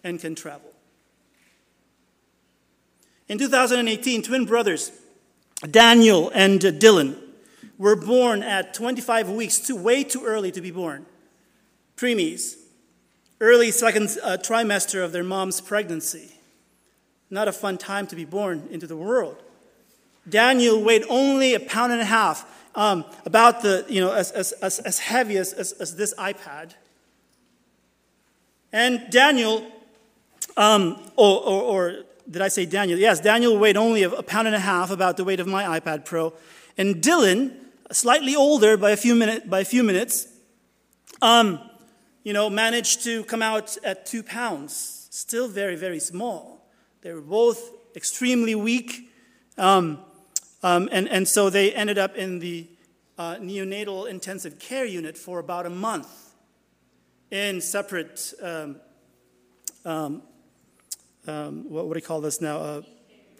and 0.02 0.18
can 0.18 0.34
travel. 0.34 0.72
In 3.28 3.38
2018, 3.38 4.22
twin 4.22 4.44
brothers, 4.44 4.90
Daniel 5.70 6.32
and 6.34 6.60
Dylan, 6.60 7.16
were 7.78 7.96
born 7.96 8.42
at 8.42 8.74
25 8.74 9.30
weeks, 9.30 9.58
too, 9.58 9.76
way 9.76 10.04
too 10.04 10.24
early 10.24 10.50
to 10.52 10.60
be 10.60 10.70
born. 10.70 11.06
Preemies, 11.96 12.56
early 13.40 13.70
second 13.70 14.16
uh, 14.22 14.36
trimester 14.36 15.04
of 15.04 15.12
their 15.12 15.24
mom's 15.24 15.60
pregnancy. 15.60 16.32
Not 17.30 17.48
a 17.48 17.52
fun 17.52 17.78
time 17.78 18.06
to 18.08 18.16
be 18.16 18.24
born 18.24 18.68
into 18.70 18.86
the 18.86 18.96
world. 18.96 19.42
Daniel 20.28 20.82
weighed 20.82 21.04
only 21.08 21.54
a 21.54 21.60
pound 21.60 21.92
and 21.92 22.00
a 22.00 22.04
half, 22.04 22.48
um, 22.74 23.04
about 23.26 23.62
the, 23.62 23.84
you 23.88 24.00
know, 24.00 24.12
as, 24.12 24.30
as, 24.30 24.52
as, 24.52 24.78
as 24.80 24.98
heavy 24.98 25.36
as, 25.36 25.52
as, 25.52 25.72
as 25.72 25.96
this 25.96 26.14
iPad. 26.14 26.72
And 28.72 29.10
Daniel, 29.10 29.66
um, 30.56 30.98
or, 31.16 31.40
or, 31.40 31.62
or 31.62 32.04
did 32.30 32.40
I 32.40 32.48
say 32.48 32.64
Daniel? 32.64 32.98
Yes, 32.98 33.20
Daniel 33.20 33.58
weighed 33.58 33.76
only 33.76 34.04
a 34.04 34.22
pound 34.22 34.46
and 34.46 34.56
a 34.56 34.60
half, 34.60 34.90
about 34.90 35.16
the 35.16 35.24
weight 35.24 35.40
of 35.40 35.46
my 35.46 35.78
iPad 35.78 36.04
Pro. 36.04 36.32
And 36.78 36.96
Dylan, 36.96 37.54
slightly 37.92 38.34
older 38.34 38.76
by 38.76 38.90
a 38.90 38.96
few, 38.96 39.14
minute, 39.14 39.48
by 39.48 39.60
a 39.60 39.64
few 39.64 39.82
minutes, 39.82 40.26
um, 41.20 41.60
you 42.24 42.32
know, 42.32 42.48
managed 42.50 43.04
to 43.04 43.24
come 43.24 43.42
out 43.42 43.76
at 43.84 44.06
two 44.06 44.22
pounds. 44.22 45.08
Still 45.10 45.48
very, 45.48 45.76
very 45.76 46.00
small. 46.00 46.68
They 47.02 47.12
were 47.12 47.20
both 47.20 47.70
extremely 47.94 48.54
weak. 48.54 49.10
Um, 49.58 50.00
um, 50.62 50.88
and, 50.92 51.08
and 51.08 51.28
so 51.28 51.50
they 51.50 51.72
ended 51.72 51.98
up 51.98 52.16
in 52.16 52.38
the 52.38 52.68
uh, 53.18 53.36
neonatal 53.36 54.08
intensive 54.08 54.58
care 54.58 54.84
unit 54.84 55.18
for 55.18 55.38
about 55.38 55.66
a 55.66 55.70
month 55.70 56.34
in 57.30 57.60
separate 57.60 58.32
um, 58.42 58.76
um 59.84 60.22
um, 61.26 61.70
what, 61.70 61.88
do 61.88 61.98
you 61.98 62.04
call 62.04 62.20
this 62.20 62.40
now? 62.40 62.56
Uh, 62.56 62.82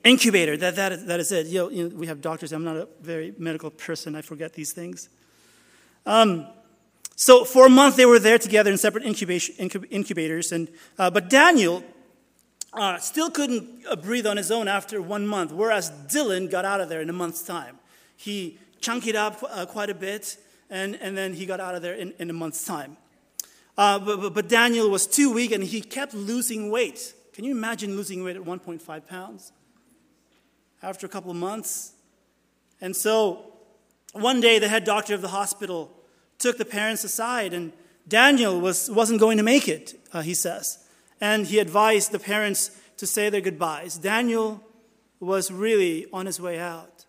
incubator. 0.04 0.56
That, 0.56 0.76
that, 0.76 0.92
is, 0.92 1.04
that 1.06 1.20
is 1.20 1.32
it. 1.32 1.46
You 1.46 1.58
know, 1.58 1.70
you 1.70 1.88
know, 1.88 1.96
we 1.96 2.06
have 2.06 2.20
doctors. 2.20 2.52
I'm 2.52 2.64
not 2.64 2.76
a 2.76 2.88
very 3.00 3.34
medical 3.38 3.70
person. 3.70 4.14
I 4.14 4.22
forget 4.22 4.52
these 4.54 4.72
things. 4.72 5.08
Um, 6.06 6.46
so 7.16 7.44
for 7.44 7.66
a 7.66 7.70
month 7.70 7.96
they 7.96 8.06
were 8.06 8.18
there 8.18 8.38
together 8.38 8.70
in 8.70 8.78
separate 8.78 9.04
incubation, 9.04 9.54
incubators. 9.90 10.52
And, 10.52 10.68
uh, 10.98 11.10
but 11.10 11.30
Daniel 11.30 11.84
uh, 12.72 12.98
still 12.98 13.30
couldn't 13.30 13.86
uh, 13.88 13.96
breathe 13.96 14.26
on 14.26 14.36
his 14.36 14.50
own 14.50 14.66
after 14.66 15.00
one 15.00 15.26
month, 15.26 15.52
whereas 15.52 15.90
Dylan 16.08 16.50
got 16.50 16.64
out 16.64 16.80
of 16.80 16.88
there 16.88 17.00
in 17.00 17.10
a 17.10 17.12
month's 17.12 17.42
time. 17.42 17.78
He 18.16 18.58
chunked 18.80 19.06
it 19.06 19.16
up 19.16 19.44
uh, 19.48 19.66
quite 19.66 19.90
a 19.90 19.94
bit, 19.94 20.36
and, 20.70 20.96
and 20.96 21.16
then 21.16 21.34
he 21.34 21.46
got 21.46 21.60
out 21.60 21.74
of 21.74 21.82
there 21.82 21.94
in, 21.94 22.14
in 22.18 22.30
a 22.30 22.32
month's 22.32 22.64
time. 22.64 22.96
Uh, 23.76 23.98
but, 23.98 24.20
but, 24.20 24.34
but 24.34 24.48
Daniel 24.48 24.90
was 24.90 25.06
too 25.06 25.32
weak, 25.32 25.52
and 25.52 25.62
he 25.62 25.80
kept 25.80 26.14
losing 26.14 26.70
weight. 26.70 27.14
Can 27.34 27.44
you 27.44 27.52
imagine 27.52 27.96
losing 27.96 28.24
weight 28.24 28.36
at 28.36 28.42
1.5 28.42 29.06
pounds 29.06 29.52
after 30.82 31.06
a 31.06 31.08
couple 31.08 31.30
of 31.30 31.36
months? 31.36 31.92
And 32.80 32.94
so 32.94 33.52
one 34.12 34.40
day, 34.40 34.58
the 34.58 34.68
head 34.68 34.84
doctor 34.84 35.14
of 35.14 35.22
the 35.22 35.28
hospital 35.28 35.90
took 36.38 36.58
the 36.58 36.64
parents 36.64 37.02
aside, 37.04 37.54
and 37.54 37.72
Daniel 38.06 38.60
was, 38.60 38.90
wasn't 38.90 39.20
going 39.20 39.38
to 39.38 39.42
make 39.42 39.68
it, 39.68 39.94
uh, 40.12 40.20
he 40.20 40.34
says. 40.34 40.84
And 41.20 41.46
he 41.46 41.58
advised 41.58 42.12
the 42.12 42.18
parents 42.18 42.70
to 42.98 43.06
say 43.06 43.30
their 43.30 43.40
goodbyes. 43.40 43.96
Daniel 43.96 44.62
was 45.18 45.50
really 45.50 46.06
on 46.12 46.26
his 46.26 46.40
way 46.40 46.58
out. 46.58 47.06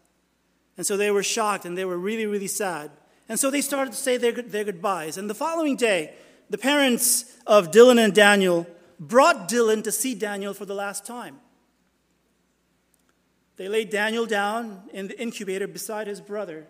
And 0.77 0.85
so 0.85 0.95
they 0.95 1.11
were 1.11 1.23
shocked 1.23 1.65
and 1.65 1.77
they 1.77 1.85
were 1.85 1.97
really, 1.97 2.25
really 2.25 2.47
sad. 2.47 2.91
And 3.27 3.39
so 3.39 3.49
they 3.49 3.61
started 3.61 3.91
to 3.91 3.97
say 3.97 4.17
their, 4.17 4.31
their 4.31 4.63
goodbyes. 4.63 5.17
And 5.17 5.29
the 5.29 5.35
following 5.35 5.75
day, 5.75 6.13
the 6.49 6.57
parents 6.57 7.37
of 7.47 7.71
Dylan 7.71 8.03
and 8.03 8.13
Daniel 8.13 8.67
brought 8.99 9.49
Dylan 9.49 9.83
to 9.83 9.91
see 9.91 10.13
Daniel 10.13 10.53
for 10.53 10.65
the 10.65 10.75
last 10.75 11.05
time. 11.05 11.39
They 13.55 13.67
laid 13.67 13.89
Daniel 13.89 14.25
down 14.25 14.83
in 14.91 15.07
the 15.07 15.19
incubator 15.21 15.67
beside 15.67 16.07
his 16.07 16.19
brother, 16.19 16.65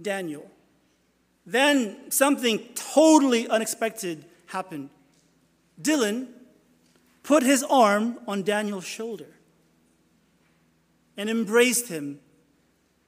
Daniel. 0.00 0.50
Then 1.46 2.10
something 2.10 2.60
totally 2.74 3.48
unexpected 3.48 4.24
happened. 4.46 4.90
Dylan 5.80 6.28
put 7.22 7.42
his 7.42 7.62
arm 7.62 8.18
on 8.28 8.42
Daniel's 8.42 8.84
shoulder 8.84 9.28
and 11.16 11.30
embraced 11.30 11.88
him, 11.88 12.20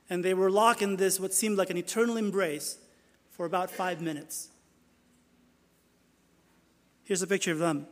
and 0.09 0.25
they 0.25 0.35
were 0.35 0.51
locked 0.51 0.83
in 0.83 0.97
this, 0.97 1.21
what 1.21 1.35
seemed 1.35 1.57
like 1.57 1.71
an 1.71 1.77
eternal 1.77 2.17
embrace, 2.17 2.79
for 3.31 3.47
about 3.47 3.71
five 3.71 4.01
minutes. 4.01 4.49
Here's 7.05 7.23
a 7.23 7.27
picture 7.27 7.53
of 7.53 7.59
them. 7.59 7.87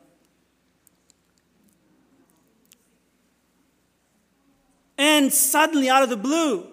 And 4.99 5.33
suddenly, 5.33 5.89
out 5.89 6.03
of 6.03 6.11
the 6.11 6.17
blue, 6.17 6.67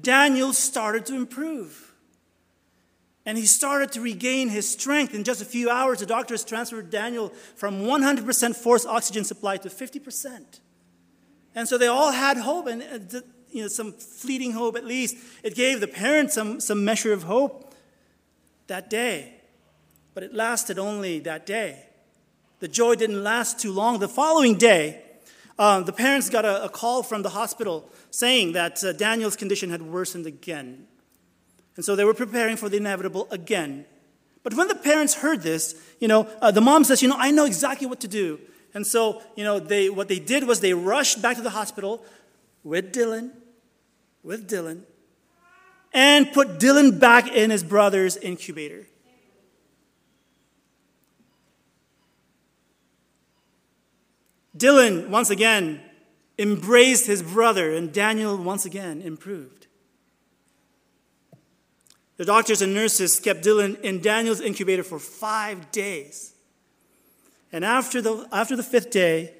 Daniel 0.00 0.52
started 0.52 1.06
to 1.06 1.14
improve. 1.14 1.92
And 3.26 3.36
he 3.36 3.44
started 3.44 3.92
to 3.92 4.00
regain 4.00 4.48
his 4.48 4.68
strength. 4.70 5.14
In 5.14 5.22
just 5.22 5.42
a 5.42 5.44
few 5.44 5.68
hours, 5.68 6.00
the 6.00 6.06
doctors 6.06 6.44
transferred 6.44 6.90
Daniel 6.90 7.28
from 7.56 7.82
100% 7.82 8.56
forced 8.56 8.86
oxygen 8.86 9.24
supply 9.24 9.58
to 9.58 9.68
50%. 9.68 10.60
And 11.54 11.68
so 11.68 11.76
they 11.76 11.88
all 11.88 12.12
had 12.12 12.38
hope, 12.38 12.66
and 12.68 12.82
uh, 12.82 13.20
you 13.50 13.62
know, 13.62 13.68
some 13.68 13.92
fleeting 13.92 14.52
hope 14.52 14.76
at 14.76 14.84
least. 14.84 15.16
It 15.42 15.54
gave 15.54 15.80
the 15.80 15.88
parents 15.88 16.34
some, 16.34 16.60
some 16.60 16.84
measure 16.84 17.12
of 17.12 17.24
hope 17.24 17.74
that 18.66 18.88
day. 18.88 19.34
But 20.14 20.22
it 20.22 20.34
lasted 20.34 20.78
only 20.78 21.18
that 21.20 21.46
day. 21.46 21.84
The 22.60 22.68
joy 22.68 22.94
didn't 22.94 23.22
last 23.22 23.60
too 23.60 23.72
long. 23.72 23.98
The 23.98 24.08
following 24.08 24.56
day, 24.56 25.02
um, 25.58 25.84
the 25.84 25.92
parents 25.92 26.30
got 26.30 26.44
a, 26.44 26.64
a, 26.64 26.68
call 26.68 27.02
from 27.02 27.22
the 27.22 27.30
hospital 27.30 27.90
saying 28.10 28.52
that 28.52 28.82
uh, 28.84 28.92
Daniel's 28.92 29.34
condition 29.34 29.70
had 29.70 29.82
worsened 29.82 30.26
again. 30.26 30.86
And 31.74 31.84
so 31.84 31.96
they 31.96 32.04
were 32.04 32.14
preparing 32.14 32.56
for 32.56 32.68
the 32.68 32.76
inevitable 32.76 33.26
again. 33.30 33.84
But 34.44 34.54
when 34.54 34.68
the 34.68 34.76
parents 34.76 35.14
heard 35.14 35.42
this, 35.42 35.74
you 36.00 36.08
know, 36.08 36.28
uh, 36.40 36.50
the 36.52 36.60
mom 36.60 36.84
says, 36.84 37.02
you 37.02 37.08
know, 37.08 37.16
I 37.18 37.32
know 37.32 37.44
exactly 37.44 37.86
what 37.86 38.00
to 38.00 38.08
do. 38.08 38.40
And 38.72 38.86
so, 38.86 39.22
you 39.34 39.44
know, 39.44 39.58
they, 39.58 39.90
what 39.90 40.08
they 40.08 40.18
did 40.18 40.46
was 40.46 40.60
they 40.60 40.74
rushed 40.74 41.20
back 41.20 41.36
to 41.36 41.42
the 41.42 41.50
hospital 41.50 42.04
with 42.62 42.92
Dylan, 42.92 43.32
with 44.22 44.48
Dylan, 44.48 44.82
and 45.92 46.32
put 46.32 46.58
Dylan 46.58 47.00
back 47.00 47.28
in 47.32 47.50
his 47.50 47.64
brother's 47.64 48.16
incubator. 48.16 48.86
Dylan, 54.58 55.08
once 55.08 55.30
again, 55.30 55.80
embraced 56.38 57.06
his 57.06 57.22
brother, 57.22 57.72
and 57.72 57.92
Daniel 57.92 58.36
once 58.36 58.64
again 58.64 59.00
improved. 59.00 59.66
The 62.16 62.24
doctors 62.24 62.60
and 62.60 62.74
nurses 62.74 63.20
kept 63.20 63.44
Dylan 63.44 63.80
in 63.80 64.00
Daniel's 64.00 64.40
incubator 64.40 64.82
for 64.82 64.98
five 64.98 65.70
days. 65.70 66.34
And 67.52 67.64
after 67.64 68.02
the, 68.02 68.28
after 68.32 68.56
the 68.56 68.62
fifth 68.62 68.90
day, 68.90 69.34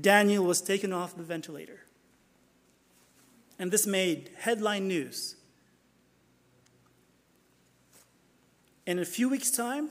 Daniel 0.00 0.44
was 0.44 0.60
taken 0.60 0.92
off 0.92 1.16
the 1.16 1.22
ventilator. 1.22 1.80
And 3.58 3.70
this 3.70 3.86
made 3.86 4.30
headline 4.38 4.88
news. 4.88 5.36
In 8.86 8.98
a 8.98 9.04
few 9.04 9.28
weeks' 9.28 9.50
time, 9.50 9.90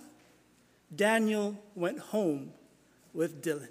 Daniel 0.94 1.58
went 1.76 2.00
home 2.00 2.52
with 3.14 3.44
Dylan. 3.44 3.70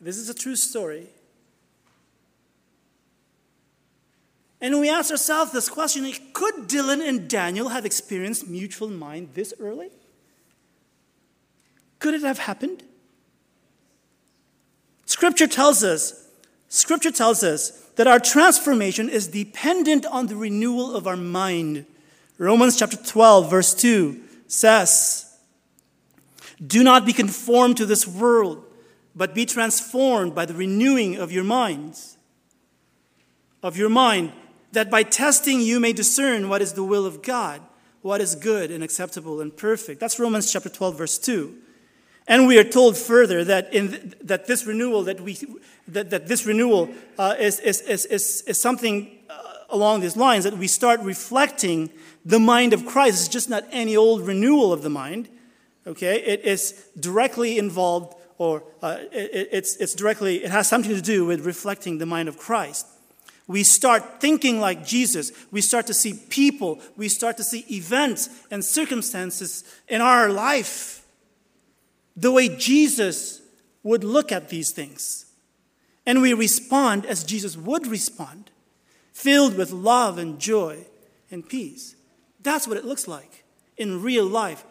This 0.00 0.16
is 0.16 0.28
a 0.28 0.34
true 0.34 0.56
story. 0.56 1.08
And 4.60 4.80
we 4.80 4.90
ask 4.90 5.10
ourselves 5.10 5.52
this 5.52 5.68
question 5.68 6.10
could 6.32 6.54
Dylan 6.68 7.06
and 7.06 7.28
Daniel 7.28 7.68
have 7.68 7.86
experienced 7.86 8.48
mutual 8.48 8.88
mind 8.88 9.30
this 9.34 9.54
early? 9.60 9.90
Could 11.98 12.14
it 12.14 12.22
have 12.22 12.38
happened? 12.38 12.82
Scripture 15.06 15.46
tells 15.46 15.82
us, 15.82 16.28
Scripture 16.68 17.10
tells 17.10 17.42
us 17.42 17.70
that 17.96 18.06
our 18.06 18.20
transformation 18.20 19.08
is 19.08 19.26
dependent 19.28 20.06
on 20.06 20.26
the 20.26 20.36
renewal 20.36 20.94
of 20.94 21.06
our 21.06 21.16
mind. 21.16 21.86
Romans 22.36 22.78
chapter 22.78 22.96
12, 22.96 23.50
verse 23.50 23.74
2 23.74 24.20
says, 24.46 25.36
Do 26.64 26.84
not 26.84 27.06
be 27.06 27.12
conformed 27.12 27.76
to 27.78 27.86
this 27.86 28.06
world, 28.06 28.64
but 29.18 29.34
be 29.34 29.44
transformed 29.44 30.32
by 30.32 30.46
the 30.46 30.54
renewing 30.54 31.16
of 31.16 31.32
your 31.32 31.42
minds. 31.42 32.16
Of 33.64 33.76
your 33.76 33.88
mind, 33.88 34.32
that 34.70 34.90
by 34.90 35.02
testing 35.02 35.60
you 35.60 35.80
may 35.80 35.92
discern 35.92 36.48
what 36.48 36.62
is 36.62 36.74
the 36.74 36.84
will 36.84 37.04
of 37.04 37.20
God, 37.20 37.60
what 38.00 38.20
is 38.20 38.36
good 38.36 38.70
and 38.70 38.84
acceptable 38.84 39.40
and 39.40 39.54
perfect. 39.54 39.98
That's 39.98 40.20
Romans 40.20 40.52
chapter 40.52 40.68
12, 40.68 40.96
verse 40.96 41.18
2. 41.18 41.52
And 42.28 42.46
we 42.46 42.58
are 42.58 42.64
told 42.64 42.96
further 42.96 43.42
that, 43.42 43.74
in, 43.74 44.14
that 44.22 44.46
this 44.46 44.64
renewal, 44.66 45.02
that, 45.04 45.20
we, 45.20 45.36
that, 45.88 46.10
that 46.10 46.28
this 46.28 46.46
renewal 46.46 46.88
uh, 47.18 47.34
is, 47.40 47.58
is, 47.58 47.80
is, 47.80 48.04
is, 48.42 48.60
something 48.60 49.18
uh, 49.28 49.42
along 49.70 50.00
these 50.00 50.16
lines, 50.16 50.44
that 50.44 50.56
we 50.56 50.68
start 50.68 51.00
reflecting 51.00 51.90
the 52.24 52.38
mind 52.38 52.72
of 52.72 52.86
Christ. 52.86 53.20
It's 53.20 53.28
just 53.28 53.48
not 53.48 53.64
any 53.72 53.96
old 53.96 54.26
renewal 54.26 54.72
of 54.72 54.82
the 54.82 54.90
mind, 54.90 55.28
okay? 55.86 56.22
It 56.22 56.42
is 56.44 56.86
directly 57.00 57.58
involved, 57.58 58.14
or 58.38 58.62
uh, 58.82 58.98
it, 59.12 59.48
it's, 59.52 59.76
it's 59.76 59.94
directly, 59.94 60.44
it 60.44 60.50
has 60.50 60.68
something 60.68 60.94
to 60.94 61.02
do 61.02 61.26
with 61.26 61.44
reflecting 61.44 61.98
the 61.98 62.06
mind 62.06 62.28
of 62.28 62.38
Christ. 62.38 62.86
We 63.48 63.64
start 63.64 64.20
thinking 64.20 64.60
like 64.60 64.86
Jesus. 64.86 65.32
We 65.50 65.60
start 65.60 65.86
to 65.86 65.94
see 65.94 66.14
people. 66.28 66.80
We 66.96 67.08
start 67.08 67.36
to 67.38 67.44
see 67.44 67.64
events 67.70 68.28
and 68.50 68.64
circumstances 68.64 69.64
in 69.88 70.00
our 70.00 70.28
life 70.28 71.04
the 72.16 72.30
way 72.30 72.54
Jesus 72.54 73.40
would 73.82 74.04
look 74.04 74.30
at 74.32 74.50
these 74.50 74.70
things. 74.70 75.26
And 76.04 76.20
we 76.20 76.34
respond 76.34 77.06
as 77.06 77.24
Jesus 77.24 77.56
would 77.56 77.86
respond, 77.86 78.50
filled 79.12 79.56
with 79.56 79.70
love 79.72 80.18
and 80.18 80.38
joy 80.38 80.86
and 81.30 81.48
peace. 81.48 81.96
That's 82.42 82.68
what 82.68 82.76
it 82.76 82.84
looks 82.84 83.08
like 83.08 83.44
in 83.76 84.02
real 84.02 84.26
life 84.26 84.64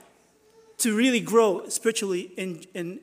to 0.80 0.96
really 0.96 1.20
grow 1.20 1.68
spiritually 1.70 2.32
in, 2.38 2.64
in, 2.74 3.00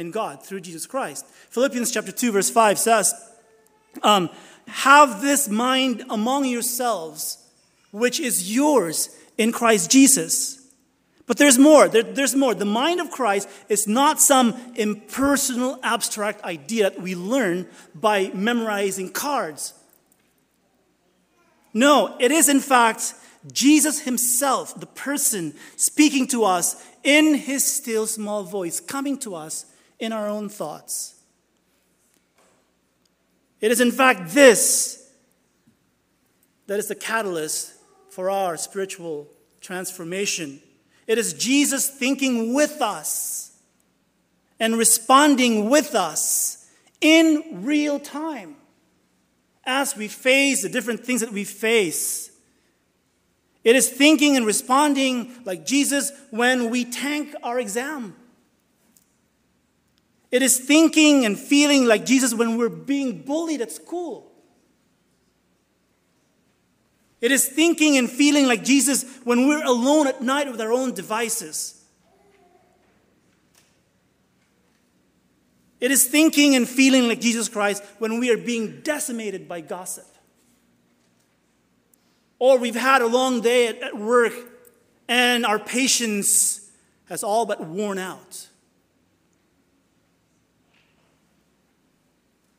in 0.00 0.10
God 0.10 0.42
through 0.42 0.62
Jesus 0.62 0.86
Christ. 0.86 1.26
Philippians 1.50 1.92
chapter 1.92 2.10
2, 2.10 2.32
verse 2.32 2.50
5 2.50 2.78
says, 2.78 3.14
um, 4.02 4.30
Have 4.66 5.20
this 5.20 5.48
mind 5.48 6.04
among 6.10 6.46
yourselves, 6.46 7.38
which 7.92 8.18
is 8.18 8.52
yours 8.52 9.16
in 9.38 9.52
Christ 9.52 9.90
Jesus 9.90 10.60
but 11.30 11.36
there's 11.36 11.60
more. 11.60 11.86
There, 11.86 12.02
there's 12.02 12.34
more. 12.34 12.56
The 12.56 12.64
mind 12.64 13.00
of 13.00 13.12
Christ 13.12 13.48
is 13.68 13.86
not 13.86 14.20
some 14.20 14.52
impersonal, 14.74 15.78
abstract 15.80 16.42
idea 16.42 16.90
that 16.90 17.00
we 17.00 17.14
learn 17.14 17.68
by 17.94 18.32
memorizing 18.34 19.12
cards. 19.12 19.72
No, 21.72 22.16
it 22.18 22.32
is 22.32 22.48
in 22.48 22.58
fact 22.58 23.14
Jesus 23.52 24.00
Himself, 24.00 24.80
the 24.80 24.86
person 24.86 25.54
speaking 25.76 26.26
to 26.26 26.42
us 26.42 26.84
in 27.04 27.34
His 27.34 27.64
still 27.64 28.08
small 28.08 28.42
voice, 28.42 28.80
coming 28.80 29.16
to 29.18 29.36
us 29.36 29.66
in 30.00 30.12
our 30.12 30.26
own 30.26 30.48
thoughts. 30.48 31.14
It 33.60 33.70
is 33.70 33.80
in 33.80 33.92
fact 33.92 34.30
this 34.30 34.96
that 36.66 36.78
is 36.78 36.88
the 36.88 36.94
catalyst 36.94 37.74
for 38.10 38.30
our 38.30 38.56
spiritual 38.56 39.28
transformation. 39.60 40.60
It 41.06 41.18
is 41.18 41.34
Jesus 41.34 41.88
thinking 41.88 42.54
with 42.54 42.80
us 42.80 43.58
and 44.60 44.76
responding 44.76 45.68
with 45.68 45.94
us 45.94 46.68
in 47.00 47.64
real 47.64 47.98
time 47.98 48.56
as 49.64 49.96
we 49.96 50.08
face 50.08 50.62
the 50.62 50.68
different 50.68 51.04
things 51.04 51.20
that 51.20 51.32
we 51.32 51.44
face. 51.44 52.30
It 53.64 53.76
is 53.76 53.88
thinking 53.88 54.36
and 54.36 54.46
responding 54.46 55.34
like 55.44 55.66
Jesus 55.66 56.12
when 56.30 56.70
we 56.70 56.84
tank 56.84 57.34
our 57.42 57.58
exam. 57.58 58.14
It 60.30 60.42
is 60.42 60.58
thinking 60.58 61.24
and 61.24 61.38
feeling 61.38 61.86
like 61.86 62.06
Jesus 62.06 62.32
when 62.32 62.56
we're 62.56 62.68
being 62.68 63.22
bullied 63.22 63.60
at 63.60 63.72
school. 63.72 64.30
It 67.20 67.32
is 67.32 67.46
thinking 67.46 67.98
and 67.98 68.08
feeling 68.08 68.46
like 68.46 68.64
Jesus 68.64 69.04
when 69.24 69.46
we're 69.46 69.64
alone 69.64 70.06
at 70.06 70.22
night 70.22 70.50
with 70.50 70.60
our 70.60 70.72
own 70.72 70.94
devices. 70.94 71.76
It 75.80 75.90
is 75.90 76.06
thinking 76.06 76.54
and 76.54 76.68
feeling 76.68 77.08
like 77.08 77.20
Jesus 77.20 77.48
Christ 77.48 77.82
when 77.98 78.20
we 78.20 78.30
are 78.30 78.36
being 78.36 78.82
decimated 78.82 79.48
by 79.48 79.62
gossip. 79.62 80.06
Or 82.38 82.58
we've 82.58 82.74
had 82.74 83.02
a 83.02 83.06
long 83.06 83.40
day 83.40 83.68
at, 83.68 83.82
at 83.82 83.96
work 83.96 84.32
and 85.08 85.44
our 85.44 85.58
patience 85.58 86.70
has 87.08 87.24
all 87.24 87.44
but 87.44 87.60
worn 87.60 87.98
out. 87.98 88.46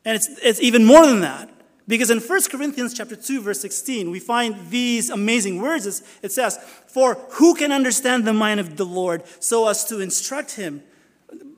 And 0.04 0.16
it's, 0.16 0.28
it's 0.42 0.60
even 0.60 0.84
more 0.84 1.06
than 1.06 1.20
that. 1.20 1.48
Because 1.88 2.10
in 2.10 2.20
1 2.20 2.40
Corinthians 2.50 2.94
chapter 2.94 3.16
2 3.16 3.40
verse 3.40 3.60
16 3.60 4.10
we 4.10 4.20
find 4.20 4.70
these 4.70 5.10
amazing 5.10 5.60
words. 5.60 6.02
It 6.22 6.32
says 6.32 6.58
for 6.86 7.14
who 7.32 7.54
can 7.54 7.72
understand 7.72 8.24
the 8.24 8.32
mind 8.32 8.60
of 8.60 8.76
the 8.76 8.86
Lord 8.86 9.24
so 9.40 9.68
as 9.68 9.84
to 9.86 10.00
instruct 10.00 10.52
him? 10.52 10.82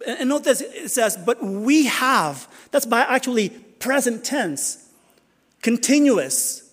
And 0.06 0.28
note 0.28 0.44
this 0.44 0.60
it 0.60 0.90
says 0.90 1.16
but 1.16 1.42
we 1.44 1.86
have 1.86 2.48
that's 2.70 2.86
by 2.86 3.00
actually 3.00 3.50
present 3.50 4.24
tense 4.24 4.88
continuous. 5.62 6.70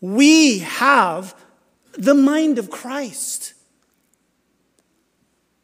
We 0.00 0.60
have 0.60 1.34
the 1.92 2.14
mind 2.14 2.58
of 2.58 2.70
Christ. 2.70 3.54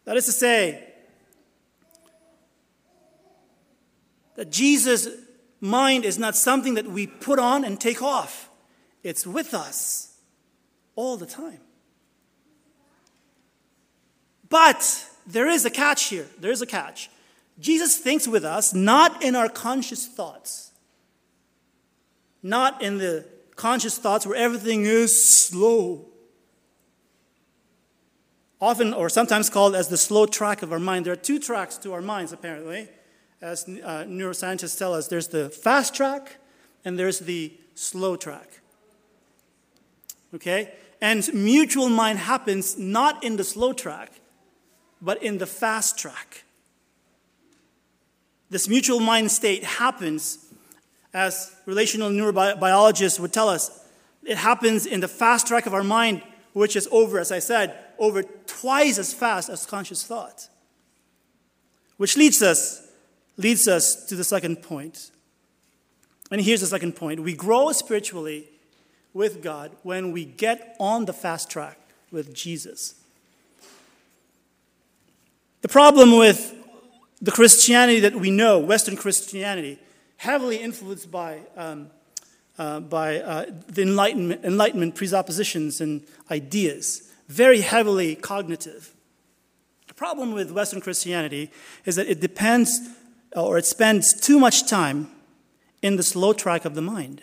That 0.04 0.16
is 0.16 0.26
to 0.26 0.32
say 0.32 0.93
Jesus 4.50 5.08
mind 5.60 6.04
is 6.04 6.18
not 6.18 6.36
something 6.36 6.74
that 6.74 6.86
we 6.86 7.06
put 7.06 7.38
on 7.38 7.64
and 7.64 7.80
take 7.80 8.02
off, 8.02 8.50
it's 9.02 9.26
with 9.26 9.54
us 9.54 10.16
all 10.94 11.16
the 11.16 11.26
time. 11.26 11.60
But 14.48 15.08
there 15.26 15.48
is 15.48 15.64
a 15.64 15.70
catch 15.70 16.04
here. 16.04 16.26
There 16.38 16.52
is 16.52 16.62
a 16.62 16.66
catch. 16.66 17.10
Jesus 17.58 17.96
thinks 17.96 18.28
with 18.28 18.44
us 18.44 18.74
not 18.74 19.22
in 19.22 19.34
our 19.34 19.48
conscious 19.48 20.06
thoughts, 20.06 20.72
not 22.42 22.82
in 22.82 22.98
the 22.98 23.26
conscious 23.56 23.96
thoughts 23.98 24.26
where 24.26 24.36
everything 24.36 24.84
is 24.84 25.24
slow. 25.24 26.06
Often 28.60 28.94
or 28.94 29.08
sometimes 29.08 29.50
called 29.50 29.74
as 29.74 29.88
the 29.88 29.96
slow 29.96 30.26
track 30.26 30.62
of 30.62 30.72
our 30.72 30.78
mind. 30.78 31.06
There 31.06 31.12
are 31.12 31.16
two 31.16 31.38
tracks 31.38 31.76
to 31.78 31.92
our 31.92 32.02
minds, 32.02 32.32
apparently 32.32 32.88
as 33.44 33.64
uh, 33.64 34.04
neuroscientists 34.08 34.78
tell 34.78 34.94
us, 34.94 35.08
there's 35.08 35.28
the 35.28 35.50
fast 35.50 35.94
track 35.94 36.38
and 36.82 36.98
there's 36.98 37.18
the 37.18 37.52
slow 37.74 38.16
track. 38.16 38.60
Okay? 40.34 40.72
And 41.02 41.28
mutual 41.34 41.90
mind 41.90 42.20
happens 42.20 42.78
not 42.78 43.22
in 43.22 43.36
the 43.36 43.44
slow 43.44 43.74
track, 43.74 44.12
but 45.02 45.22
in 45.22 45.36
the 45.36 45.46
fast 45.46 45.98
track. 45.98 46.44
This 48.48 48.66
mutual 48.66 49.00
mind 49.00 49.30
state 49.30 49.62
happens, 49.62 50.38
as 51.12 51.54
relational 51.66 52.08
neurobiologists 52.08 53.20
would 53.20 53.34
tell 53.34 53.50
us, 53.50 53.86
it 54.22 54.38
happens 54.38 54.86
in 54.86 55.00
the 55.00 55.08
fast 55.08 55.46
track 55.46 55.66
of 55.66 55.74
our 55.74 55.84
mind, 55.84 56.22
which 56.54 56.76
is 56.76 56.88
over, 56.90 57.18
as 57.18 57.30
I 57.30 57.40
said, 57.40 57.76
over 57.98 58.22
twice 58.22 58.96
as 58.96 59.12
fast 59.12 59.50
as 59.50 59.66
conscious 59.66 60.02
thought. 60.02 60.48
Which 61.98 62.16
leads 62.16 62.42
us, 62.42 62.83
leads 63.36 63.68
us 63.68 64.04
to 64.06 64.16
the 64.16 64.24
second 64.24 64.62
point. 64.62 65.10
And 66.30 66.40
here's 66.40 66.60
the 66.60 66.66
second 66.66 66.96
point. 66.96 67.20
We 67.20 67.34
grow 67.34 67.70
spiritually 67.72 68.48
with 69.12 69.42
God 69.42 69.70
when 69.82 70.12
we 70.12 70.24
get 70.24 70.76
on 70.80 71.04
the 71.04 71.12
fast 71.12 71.50
track 71.50 71.78
with 72.10 72.34
Jesus. 72.34 72.94
The 75.62 75.68
problem 75.68 76.18
with 76.18 76.54
the 77.22 77.30
Christianity 77.30 78.00
that 78.00 78.14
we 78.14 78.30
know, 78.30 78.58
Western 78.58 78.96
Christianity, 78.96 79.78
heavily 80.18 80.56
influenced 80.56 81.10
by, 81.10 81.40
um, 81.56 81.90
uh, 82.58 82.80
by 82.80 83.20
uh, 83.20 83.46
the 83.68 83.82
Enlightenment, 83.82 84.44
Enlightenment 84.44 84.94
presuppositions 84.94 85.80
and 85.80 86.02
ideas, 86.30 87.10
very 87.28 87.60
heavily 87.62 88.14
cognitive. 88.14 88.94
The 89.88 89.94
problem 89.94 90.32
with 90.32 90.50
Western 90.50 90.80
Christianity 90.80 91.50
is 91.84 91.96
that 91.96 92.08
it 92.08 92.20
depends 92.20 92.80
or 93.34 93.58
it 93.58 93.66
spends 93.66 94.12
too 94.12 94.38
much 94.38 94.68
time 94.68 95.10
in 95.82 95.96
the 95.96 96.02
slow 96.02 96.32
track 96.32 96.64
of 96.64 96.74
the 96.74 96.82
mind. 96.82 97.22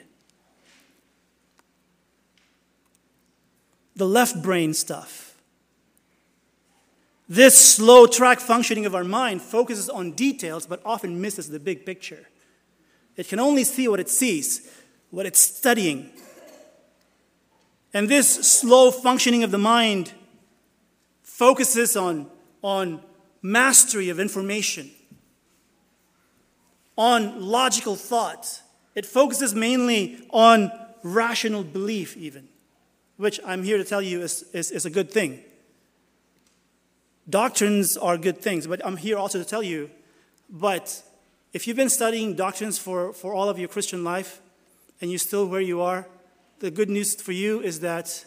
The 3.95 4.07
left 4.07 4.41
brain 4.41 4.73
stuff. 4.73 5.35
This 7.27 7.57
slow 7.57 8.07
track 8.07 8.39
functioning 8.39 8.85
of 8.85 8.93
our 8.93 9.03
mind 9.03 9.41
focuses 9.41 9.89
on 9.89 10.11
details 10.11 10.65
but 10.65 10.81
often 10.85 11.21
misses 11.21 11.49
the 11.49 11.59
big 11.59 11.85
picture. 11.85 12.27
It 13.15 13.27
can 13.27 13.39
only 13.39 13.63
see 13.63 13.87
what 13.87 13.99
it 13.99 14.09
sees, 14.09 14.69
what 15.11 15.25
it's 15.25 15.41
studying. 15.41 16.11
And 17.93 18.09
this 18.09 18.29
slow 18.29 18.91
functioning 18.91 19.43
of 19.43 19.51
the 19.51 19.57
mind 19.57 20.11
focuses 21.23 21.95
on 21.95 22.29
on 22.61 23.01
mastery 23.41 24.09
of 24.09 24.19
information, 24.19 24.91
on 27.01 27.41
logical 27.41 27.95
thought. 27.95 28.61
It 28.93 29.07
focuses 29.07 29.55
mainly 29.55 30.23
on 30.29 30.71
rational 31.01 31.63
belief, 31.63 32.15
even, 32.15 32.47
which 33.17 33.39
I'm 33.43 33.63
here 33.63 33.79
to 33.79 33.83
tell 33.83 34.03
you 34.03 34.21
is, 34.21 34.43
is, 34.53 34.69
is 34.69 34.85
a 34.85 34.91
good 34.91 35.09
thing. 35.09 35.39
Doctrines 37.27 37.97
are 37.97 38.19
good 38.19 38.39
things, 38.39 38.67
but 38.67 38.85
I'm 38.85 38.97
here 38.97 39.17
also 39.17 39.39
to 39.39 39.45
tell 39.45 39.63
you, 39.63 39.89
but 40.47 41.01
if 41.53 41.65
you've 41.65 41.75
been 41.75 41.89
studying 41.89 42.35
doctrines 42.35 42.77
for, 42.77 43.13
for 43.13 43.33
all 43.33 43.49
of 43.49 43.57
your 43.57 43.67
Christian 43.67 44.03
life 44.03 44.39
and 45.01 45.09
you're 45.09 45.17
still 45.17 45.47
where 45.47 45.59
you 45.59 45.81
are, 45.81 46.07
the 46.59 46.69
good 46.69 46.89
news 46.89 47.19
for 47.19 47.31
you 47.31 47.61
is 47.61 47.79
that 47.79 48.25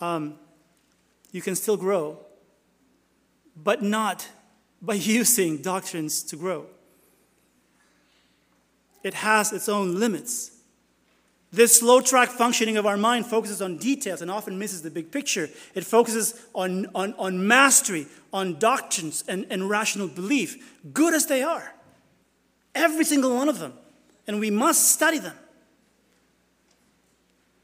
um, 0.00 0.38
you 1.30 1.42
can 1.42 1.54
still 1.54 1.76
grow 1.76 2.18
but 3.54 3.82
not 3.82 4.26
by 4.80 4.94
using 5.18 5.58
doctrines 5.58 6.22
to 6.22 6.36
grow. 6.36 6.64
It 9.02 9.14
has 9.14 9.52
its 9.52 9.68
own 9.68 9.98
limits. 9.98 10.52
This 11.52 11.78
slow 11.78 12.00
track 12.00 12.30
functioning 12.30 12.78
of 12.78 12.86
our 12.86 12.96
mind 12.96 13.26
focuses 13.26 13.60
on 13.60 13.76
details 13.76 14.22
and 14.22 14.30
often 14.30 14.58
misses 14.58 14.80
the 14.80 14.90
big 14.90 15.12
picture. 15.12 15.50
It 15.74 15.84
focuses 15.84 16.40
on, 16.54 16.86
on, 16.94 17.12
on 17.18 17.46
mastery, 17.46 18.06
on 18.32 18.58
doctrines, 18.58 19.22
and, 19.28 19.46
and 19.50 19.68
rational 19.68 20.08
belief, 20.08 20.80
good 20.94 21.12
as 21.12 21.26
they 21.26 21.42
are. 21.42 21.74
Every 22.74 23.04
single 23.04 23.34
one 23.34 23.50
of 23.50 23.58
them. 23.58 23.74
And 24.26 24.40
we 24.40 24.50
must 24.50 24.92
study 24.92 25.18
them. 25.18 25.36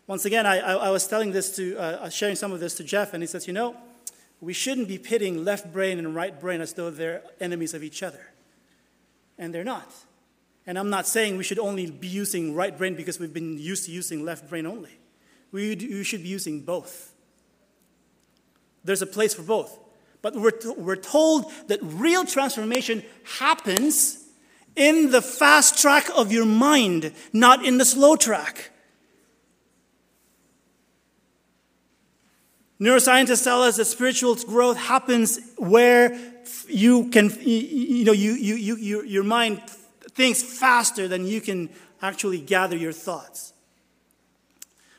Once 0.06 0.26
again, 0.26 0.44
I, 0.44 0.58
I, 0.58 0.72
I 0.74 0.90
was 0.90 1.06
telling 1.06 1.32
this 1.32 1.56
to, 1.56 1.78
uh, 1.78 2.10
sharing 2.10 2.36
some 2.36 2.52
of 2.52 2.60
this 2.60 2.74
to 2.76 2.84
Jeff, 2.84 3.14
and 3.14 3.22
he 3.22 3.26
says, 3.26 3.46
You 3.46 3.54
know, 3.54 3.74
we 4.40 4.52
shouldn't 4.52 4.88
be 4.88 4.98
pitting 4.98 5.44
left 5.44 5.72
brain 5.72 5.98
and 5.98 6.14
right 6.14 6.38
brain 6.38 6.60
as 6.60 6.74
though 6.74 6.90
they're 6.90 7.22
enemies 7.40 7.72
of 7.72 7.82
each 7.82 8.02
other. 8.02 8.32
And 9.38 9.54
they're 9.54 9.64
not. 9.64 9.90
And 10.68 10.78
I'm 10.78 10.90
not 10.90 11.06
saying 11.06 11.38
we 11.38 11.44
should 11.44 11.58
only 11.58 11.90
be 11.90 12.08
using 12.08 12.54
right 12.54 12.76
brain 12.76 12.94
because 12.94 13.18
we've 13.18 13.32
been 13.32 13.58
used 13.58 13.86
to 13.86 13.90
using 13.90 14.22
left 14.22 14.50
brain 14.50 14.66
only. 14.66 14.90
We, 15.50 16.04
should 16.04 16.22
be 16.22 16.28
using 16.28 16.60
both. 16.60 17.14
There's 18.84 19.00
a 19.00 19.06
place 19.06 19.32
for 19.32 19.40
both. 19.40 19.78
But 20.20 20.36
we're, 20.36 20.52
we're 20.76 20.96
told 20.96 21.50
that 21.68 21.78
real 21.82 22.26
transformation 22.26 23.02
happens 23.38 24.22
in 24.76 25.10
the 25.10 25.22
fast 25.22 25.80
track 25.80 26.10
of 26.14 26.30
your 26.30 26.44
mind, 26.44 27.14
not 27.32 27.64
in 27.64 27.78
the 27.78 27.86
slow 27.86 28.16
track. 28.16 28.70
Neuroscientists 32.78 33.42
tell 33.42 33.62
us 33.62 33.78
that 33.78 33.86
spiritual 33.86 34.34
growth 34.34 34.76
happens 34.76 35.40
where 35.56 36.20
you 36.68 37.08
can, 37.08 37.30
you 37.40 38.04
know, 38.04 38.12
you, 38.12 38.32
you, 38.32 38.54
you, 38.76 39.02
your 39.04 39.24
mind 39.24 39.62
thinks 40.18 40.42
faster 40.42 41.06
than 41.06 41.24
you 41.24 41.40
can 41.40 41.70
actually 42.02 42.40
gather 42.40 42.76
your 42.76 42.90
thoughts. 42.90 43.52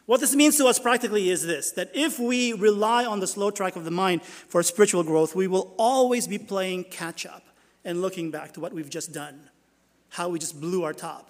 What 0.06 0.22
this 0.22 0.34
means 0.34 0.56
to 0.58 0.66
us 0.66 0.80
practically 0.80 1.30
is 1.30 1.46
this 1.46 1.72
that 1.74 1.92
if 1.94 2.18
we 2.18 2.54
rely 2.54 3.06
on 3.06 3.20
the 3.20 3.28
slow 3.28 3.52
track 3.52 3.76
of 3.76 3.84
the 3.84 3.92
mind 3.92 4.24
for 4.24 4.64
spiritual 4.64 5.04
growth, 5.04 5.36
we 5.36 5.46
will 5.46 5.76
always 5.78 6.26
be 6.26 6.38
playing 6.38 6.86
catch 6.86 7.26
up 7.26 7.44
and 7.84 8.02
looking 8.02 8.32
back 8.32 8.54
to 8.54 8.62
what 8.62 8.72
we've 8.72 8.90
just 8.90 9.12
done, 9.12 9.50
how 10.08 10.30
we 10.30 10.40
just 10.40 10.60
blew 10.60 10.86
our 10.86 10.94
top. 10.94 11.30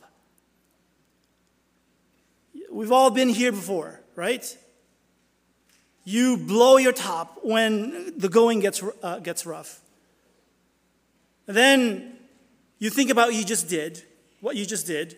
We've 2.72 2.92
all 2.92 3.10
been 3.10 3.30
here 3.30 3.52
before, 3.52 4.02
right? 4.16 4.46
You 6.04 6.38
blow 6.38 6.78
your 6.78 6.94
top 6.94 7.40
when 7.42 8.14
the 8.20 8.30
going 8.30 8.60
gets, 8.60 8.84
uh, 9.02 9.18
gets 9.18 9.48
rough. 9.48 9.82
Then 11.48 12.19
you 12.80 12.90
think 12.90 13.10
about 13.10 13.28
what 13.28 13.36
you 13.36 13.46
just 13.46 13.70
did, 13.70 14.04
what 14.42 14.56
you 14.56 14.66
just 14.66 14.88
did. 14.88 15.18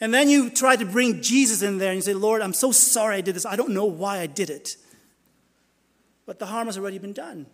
And 0.00 0.12
then 0.12 0.28
you 0.28 0.50
try 0.50 0.76
to 0.76 0.84
bring 0.84 1.22
Jesus 1.22 1.62
in 1.62 1.78
there 1.78 1.90
and 1.90 1.96
you 1.96 2.02
say, 2.02 2.14
Lord, 2.14 2.42
I'm 2.42 2.52
so 2.52 2.72
sorry 2.72 3.16
I 3.16 3.20
did 3.20 3.36
this. 3.36 3.46
I 3.46 3.56
don't 3.56 3.70
know 3.70 3.84
why 3.84 4.18
I 4.18 4.26
did 4.26 4.50
it. 4.50 4.76
But 6.26 6.38
the 6.38 6.46
harm 6.46 6.66
has 6.66 6.76
already 6.76 6.98
been 6.98 7.12
done. 7.12 7.46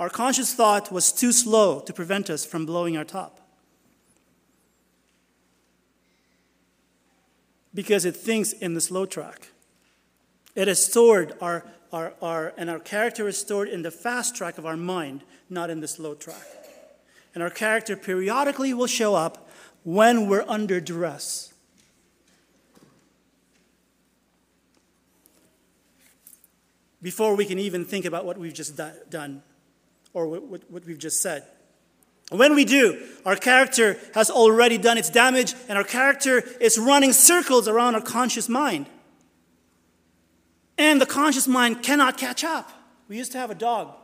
Our 0.00 0.08
conscious 0.08 0.54
thought 0.54 0.90
was 0.90 1.12
too 1.12 1.32
slow 1.32 1.80
to 1.80 1.92
prevent 1.92 2.28
us 2.28 2.44
from 2.44 2.66
blowing 2.66 2.96
our 2.96 3.04
top. 3.04 3.46
because 7.76 8.06
it 8.06 8.16
thinks 8.16 8.52
in 8.52 8.72
the 8.72 8.80
slow 8.80 9.04
track. 9.04 9.48
It 10.56 10.66
has 10.66 10.84
stored, 10.84 11.34
our, 11.42 11.64
our, 11.92 12.14
our, 12.20 12.52
and 12.56 12.68
our 12.68 12.78
character 12.78 13.28
is 13.28 13.38
stored 13.38 13.68
in 13.68 13.82
the 13.82 13.90
fast 13.90 14.34
track 14.36 14.58
of 14.58 14.66
our 14.66 14.76
mind, 14.76 15.22
not 15.48 15.70
in 15.70 15.80
the 15.80 15.88
slow 15.88 16.14
track. 16.14 16.46
And 17.34 17.42
our 17.42 17.50
character 17.50 17.96
periodically 17.96 18.72
will 18.74 18.86
show 18.86 19.14
up 19.14 19.48
when 19.84 20.26
we're 20.26 20.44
under 20.48 20.80
duress. 20.80 21.52
Before 27.02 27.36
we 27.36 27.44
can 27.44 27.58
even 27.58 27.84
think 27.84 28.04
about 28.04 28.24
what 28.24 28.36
we've 28.36 28.54
just 28.54 28.76
done 29.10 29.42
or 30.12 30.26
what, 30.26 30.70
what 30.70 30.84
we've 30.84 30.98
just 30.98 31.20
said. 31.20 31.44
When 32.30 32.56
we 32.56 32.64
do, 32.64 33.06
our 33.24 33.36
character 33.36 33.98
has 34.14 34.30
already 34.30 34.78
done 34.78 34.98
its 34.98 35.10
damage, 35.10 35.54
and 35.68 35.78
our 35.78 35.84
character 35.84 36.42
is 36.60 36.76
running 36.76 37.12
circles 37.12 37.68
around 37.68 37.94
our 37.94 38.00
conscious 38.00 38.48
mind. 38.48 38.86
And 40.78 41.00
the 41.00 41.06
conscious 41.06 41.48
mind 41.48 41.82
cannot 41.82 42.18
catch 42.18 42.44
up. 42.44 42.70
We 43.08 43.16
used 43.16 43.32
to 43.32 43.38
have 43.38 43.50
a 43.50 43.54
dog, 43.54 43.94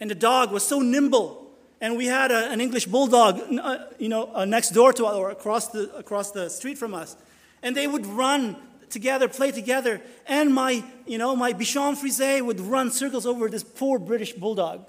and 0.00 0.10
the 0.10 0.14
dog 0.14 0.52
was 0.52 0.66
so 0.66 0.80
nimble. 0.80 1.42
And 1.80 1.96
we 1.98 2.06
had 2.06 2.30
a, 2.30 2.50
an 2.50 2.62
English 2.62 2.86
bulldog, 2.86 3.38
uh, 3.60 3.78
you 3.98 4.08
know, 4.08 4.30
uh, 4.34 4.46
next 4.46 4.70
door 4.70 4.94
to 4.94 5.06
or 5.06 5.30
across 5.30 5.68
the, 5.68 5.94
across 5.94 6.30
the 6.30 6.48
street 6.48 6.78
from 6.78 6.94
us. 6.94 7.16
And 7.62 7.76
they 7.76 7.86
would 7.86 8.06
run 8.06 8.56
together, 8.88 9.28
play 9.28 9.50
together. 9.50 10.00
And 10.26 10.54
my, 10.54 10.82
you 11.06 11.18
know, 11.18 11.36
my 11.36 11.52
Bichon 11.52 11.94
Frise 11.94 12.42
would 12.42 12.60
run 12.60 12.90
circles 12.90 13.26
over 13.26 13.48
this 13.48 13.62
poor 13.62 13.98
British 13.98 14.32
bulldog. 14.32 14.86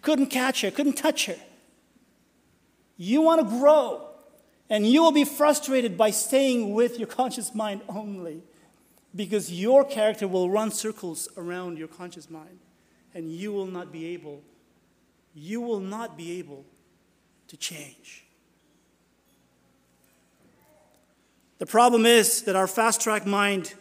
Couldn't 0.00 0.28
catch 0.28 0.62
her, 0.62 0.70
couldn't 0.70 0.94
touch 0.94 1.26
her. 1.26 1.36
You 2.96 3.20
want 3.20 3.42
to 3.42 3.58
grow, 3.58 4.08
and 4.70 4.86
you 4.86 5.02
will 5.02 5.12
be 5.12 5.24
frustrated 5.24 5.98
by 5.98 6.10
staying 6.10 6.72
with 6.72 6.98
your 6.98 7.08
conscious 7.08 7.54
mind 7.54 7.82
only 7.88 8.42
because 9.14 9.52
your 9.52 9.84
character 9.84 10.28
will 10.28 10.50
run 10.50 10.70
circles 10.70 11.28
around 11.36 11.78
your 11.78 11.88
conscious 11.88 12.30
mind, 12.30 12.58
and 13.14 13.30
you 13.32 13.52
will 13.52 13.66
not 13.66 13.92
be 13.92 14.06
able, 14.06 14.42
you 15.34 15.60
will 15.60 15.80
not 15.80 16.16
be 16.16 16.38
able 16.38 16.64
to 17.48 17.56
change. 17.56 18.24
The 21.58 21.66
problem 21.66 22.06
is 22.06 22.42
that 22.42 22.56
our 22.56 22.66
fast 22.66 23.00
track 23.00 23.26
mind 23.26 23.74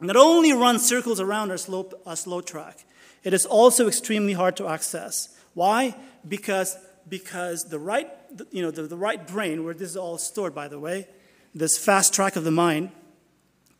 not 0.00 0.16
only 0.16 0.52
runs 0.52 0.86
circles 0.86 1.20
around 1.20 1.50
our 1.50 1.56
slow, 1.56 1.90
our 2.06 2.16
slow 2.16 2.40
track, 2.40 2.84
it 3.24 3.32
is 3.32 3.46
also 3.46 3.88
extremely 3.88 4.32
hard 4.32 4.56
to 4.56 4.68
access. 4.68 5.28
Why? 5.54 5.94
Because, 6.28 6.76
because 7.08 7.64
the, 7.64 7.78
right, 7.78 8.10
you 8.50 8.62
know, 8.62 8.70
the, 8.70 8.82
the 8.82 8.96
right 8.96 9.26
brain, 9.26 9.64
where 9.64 9.74
this 9.74 9.90
is 9.90 9.96
all 9.96 10.18
stored, 10.18 10.54
by 10.54 10.68
the 10.68 10.78
way, 10.78 11.08
this 11.54 11.78
fast 11.78 12.12
track 12.12 12.36
of 12.36 12.44
the 12.44 12.50
mind, 12.50 12.90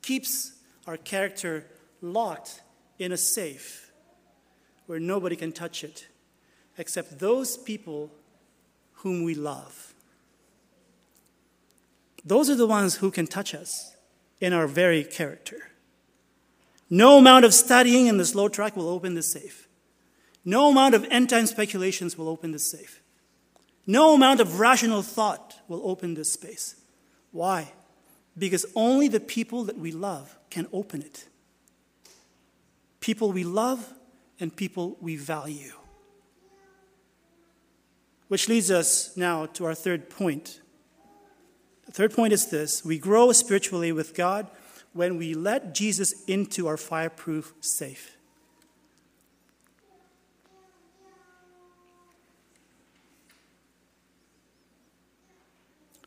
keeps 0.03 0.53
our 0.87 0.97
character 0.97 1.67
locked 2.01 2.63
in 2.99 3.13
a 3.13 3.17
safe 3.17 3.93
where 4.87 5.01
nobody 5.01 5.37
can 5.37 5.53
touch 5.53 5.85
it 5.85 6.09
except 6.79 7.19
those 7.19 7.57
people 7.57 8.11
whom 8.95 9.25
we 9.25 9.35
love. 9.35 9.95
Those 12.25 12.49
are 12.51 12.55
the 12.55 12.67
ones 12.67 12.97
who 12.97 13.11
can 13.11 13.27
touch 13.27 13.55
us 13.55 13.97
in 14.41 14.53
our 14.53 14.67
very 14.67 15.05
character. 15.05 15.71
No 16.89 17.19
amount 17.19 17.45
of 17.45 17.55
studying 17.55 18.07
in 18.07 18.19
the 18.19 18.25
slow 18.25 18.49
track 18.49 18.77
will 18.77 18.89
open 18.89 19.15
the 19.15 19.23
safe. 19.23 19.69
No 20.45 20.71
amount 20.71 20.95
of 20.95 21.07
end 21.11 21.31
time 21.31 21.47
speculations 21.47 22.19
will 22.19 22.29
open 22.29 22.53
the 22.53 22.59
safe. 22.59 23.01
No 23.87 24.15
amount 24.15 24.41
of 24.41 24.61
rational 24.61 25.03
thought 25.03 25.57
will 25.69 25.81
open 25.85 26.15
this 26.15 26.33
space. 26.33 26.77
Why? 27.31 27.73
Because 28.37 28.65
only 28.75 29.09
the 29.09 29.21
people 29.21 29.65
that 29.65 29.79
we 29.79 29.93
love 29.93 30.39
can 30.51 30.67
open 30.73 31.03
it. 31.03 31.29
People 33.01 33.33
we 33.33 33.45
love 33.45 33.93
and 34.41 34.55
people 34.55 34.97
we 35.01 35.17
value. 35.17 35.73
Which 38.29 38.49
leads 38.49 38.71
us 38.71 39.17
now 39.17 39.47
to 39.47 39.67
our 39.67 39.75
third 39.75 40.09
point. 40.09 40.61
The 41.87 41.93
third 41.93 42.15
point 42.15 42.33
is 42.33 42.47
this 42.47 42.85
we 42.85 42.99
grow 42.99 43.33
spiritually 43.33 43.93
with 43.93 44.15
God 44.15 44.51
when 44.93 45.19
we 45.19 45.35
let 45.35 45.75
Jesus 45.75 46.25
into 46.25 46.67
our 46.67 46.77
fireproof 46.77 47.55
safe. 47.61 48.17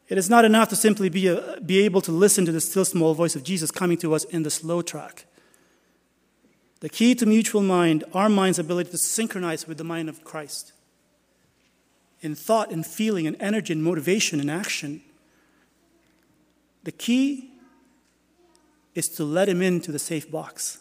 It 0.07 0.17
is 0.17 0.29
not 0.29 0.45
enough 0.45 0.69
to 0.69 0.75
simply 0.75 1.09
be, 1.09 1.27
a, 1.27 1.59
be 1.61 1.79
able 1.79 2.01
to 2.01 2.11
listen 2.11 2.45
to 2.45 2.51
the 2.51 2.61
still 2.61 2.85
small 2.85 3.13
voice 3.13 3.35
of 3.35 3.43
Jesus 3.43 3.71
coming 3.71 3.97
to 3.97 4.13
us 4.13 4.23
in 4.25 4.43
the 4.43 4.51
slow 4.51 4.81
track. 4.81 5.25
The 6.81 6.89
key 6.89 7.15
to 7.15 7.25
mutual 7.25 7.63
mind, 7.63 8.03
our 8.13 8.29
mind's 8.29 8.59
ability 8.59 8.91
to 8.91 8.97
synchronize 8.97 9.67
with 9.67 9.77
the 9.77 9.83
mind 9.83 10.09
of 10.09 10.23
Christ 10.23 10.73
in 12.21 12.35
thought 12.35 12.71
and 12.71 12.85
feeling 12.85 13.27
and 13.27 13.35
energy 13.39 13.73
and 13.73 13.83
motivation 13.83 14.39
and 14.39 14.49
action. 14.49 15.01
The 16.83 16.91
key 16.91 17.51
is 18.93 19.07
to 19.09 19.23
let 19.23 19.49
him 19.49 19.61
into 19.61 19.91
the 19.91 19.99
safe 19.99 20.29
box. 20.29 20.79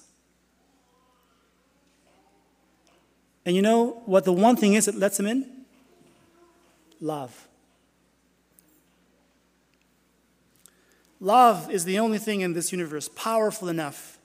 And 3.45 3.55
you 3.55 3.63
know 3.63 4.03
what 4.07 4.25
the 4.25 4.33
one 4.33 4.57
thing 4.57 4.75
is 4.75 4.87
that 4.87 4.95
lets 4.95 5.19
him 5.19 5.27
in? 5.27 5.51
Love. 7.01 7.49
Love 11.25 11.71
is 11.71 11.87
the 11.87 11.99
only 11.99 12.19
thing 12.19 12.43
in 12.43 12.53
this 12.53 12.71
universe 12.71 13.09
powerful 13.09 13.71
enough 13.71 14.19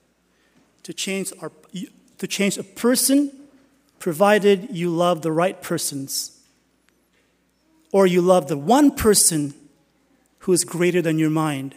to 0.84 0.94
change, 0.94 1.32
our, 1.42 1.50
to 2.18 2.28
change 2.28 2.58
a 2.58 2.64
person, 2.64 3.32
provided 4.00 4.68
you 4.70 4.90
love 4.90 5.22
the 5.22 5.32
right 5.32 5.62
persons 5.62 6.42
or 7.94 8.06
you 8.06 8.22
love 8.22 8.50
the 8.50 8.58
one 8.58 8.92
person 8.92 9.54
who 10.40 10.52
is 10.52 10.66
greater 10.66 11.02
than 11.02 11.18
your 11.18 11.30
mind 11.30 11.74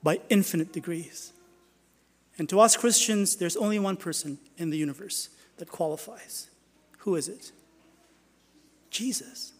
by 0.00 0.20
infinite 0.28 0.72
degrees. 0.72 1.32
And 2.38 2.48
to 2.48 2.60
us 2.60 2.76
Christians, 2.76 3.34
there's 3.34 3.56
only 3.56 3.80
one 3.80 3.96
person 3.96 4.38
in 4.56 4.70
the 4.70 4.78
universe 4.78 5.28
that 5.56 5.72
qualifies. 5.72 6.50
Who 6.98 7.16
is 7.16 7.28
it? 7.28 7.50
Jesus. 8.90 9.54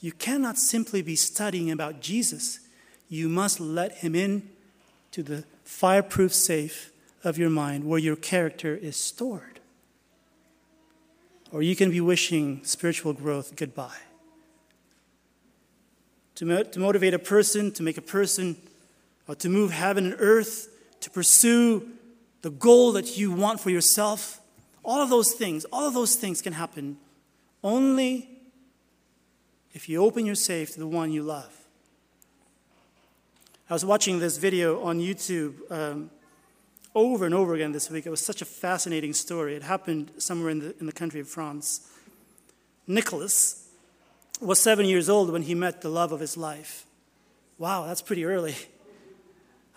You 0.00 0.10
cannot 0.10 0.58
simply 0.58 1.00
be 1.00 1.14
studying 1.14 1.70
about 1.70 2.00
Jesus. 2.00 2.58
You 3.08 3.28
must 3.28 3.60
let 3.60 3.98
him 3.98 4.14
in 4.14 4.48
to 5.12 5.22
the 5.22 5.44
fireproof 5.64 6.32
safe 6.32 6.90
of 7.24 7.38
your 7.38 7.50
mind 7.50 7.84
where 7.84 7.98
your 7.98 8.16
character 8.16 8.74
is 8.74 8.96
stored. 8.96 9.60
Or 11.52 11.62
you 11.62 11.76
can 11.76 11.90
be 11.90 12.00
wishing 12.00 12.64
spiritual 12.64 13.12
growth 13.12 13.56
goodbye 13.56 13.98
to, 16.36 16.44
mo- 16.44 16.62
to 16.62 16.78
motivate 16.78 17.14
a 17.14 17.18
person, 17.18 17.72
to 17.72 17.82
make 17.82 17.98
a 17.98 18.02
person, 18.02 18.56
or 19.26 19.34
to 19.36 19.48
move 19.48 19.72
heaven 19.72 20.06
and 20.06 20.16
earth, 20.18 20.68
to 21.00 21.10
pursue 21.10 21.88
the 22.42 22.50
goal 22.50 22.92
that 22.92 23.18
you 23.18 23.32
want 23.32 23.58
for 23.58 23.70
yourself. 23.70 24.40
All 24.84 25.00
of 25.00 25.10
those 25.10 25.32
things, 25.32 25.64
all 25.66 25.88
of 25.88 25.94
those 25.94 26.14
things 26.14 26.40
can 26.40 26.52
happen 26.52 26.98
only 27.64 28.28
if 29.72 29.88
you 29.88 30.02
open 30.02 30.24
your 30.24 30.36
safe 30.36 30.72
to 30.74 30.78
the 30.78 30.86
one 30.86 31.10
you 31.10 31.22
love. 31.22 31.65
I 33.68 33.72
was 33.72 33.84
watching 33.84 34.20
this 34.20 34.36
video 34.38 34.80
on 34.84 35.00
YouTube 35.00 35.54
um, 35.72 36.10
over 36.94 37.26
and 37.26 37.34
over 37.34 37.52
again 37.54 37.72
this 37.72 37.90
week. 37.90 38.06
It 38.06 38.10
was 38.10 38.24
such 38.24 38.40
a 38.40 38.44
fascinating 38.44 39.12
story. 39.12 39.56
It 39.56 39.64
happened 39.64 40.12
somewhere 40.18 40.50
in 40.50 40.60
the, 40.60 40.74
in 40.78 40.86
the 40.86 40.92
country 40.92 41.20
of 41.20 41.26
France. 41.26 41.90
Nicholas, 42.86 43.66
was 44.40 44.60
seven 44.60 44.86
years 44.86 45.08
old 45.08 45.30
when 45.30 45.42
he 45.42 45.54
met 45.54 45.80
the 45.80 45.88
love 45.88 46.12
of 46.12 46.20
his 46.20 46.36
life. 46.36 46.86
Wow, 47.58 47.86
that's 47.86 48.02
pretty 48.02 48.24
early. 48.24 48.54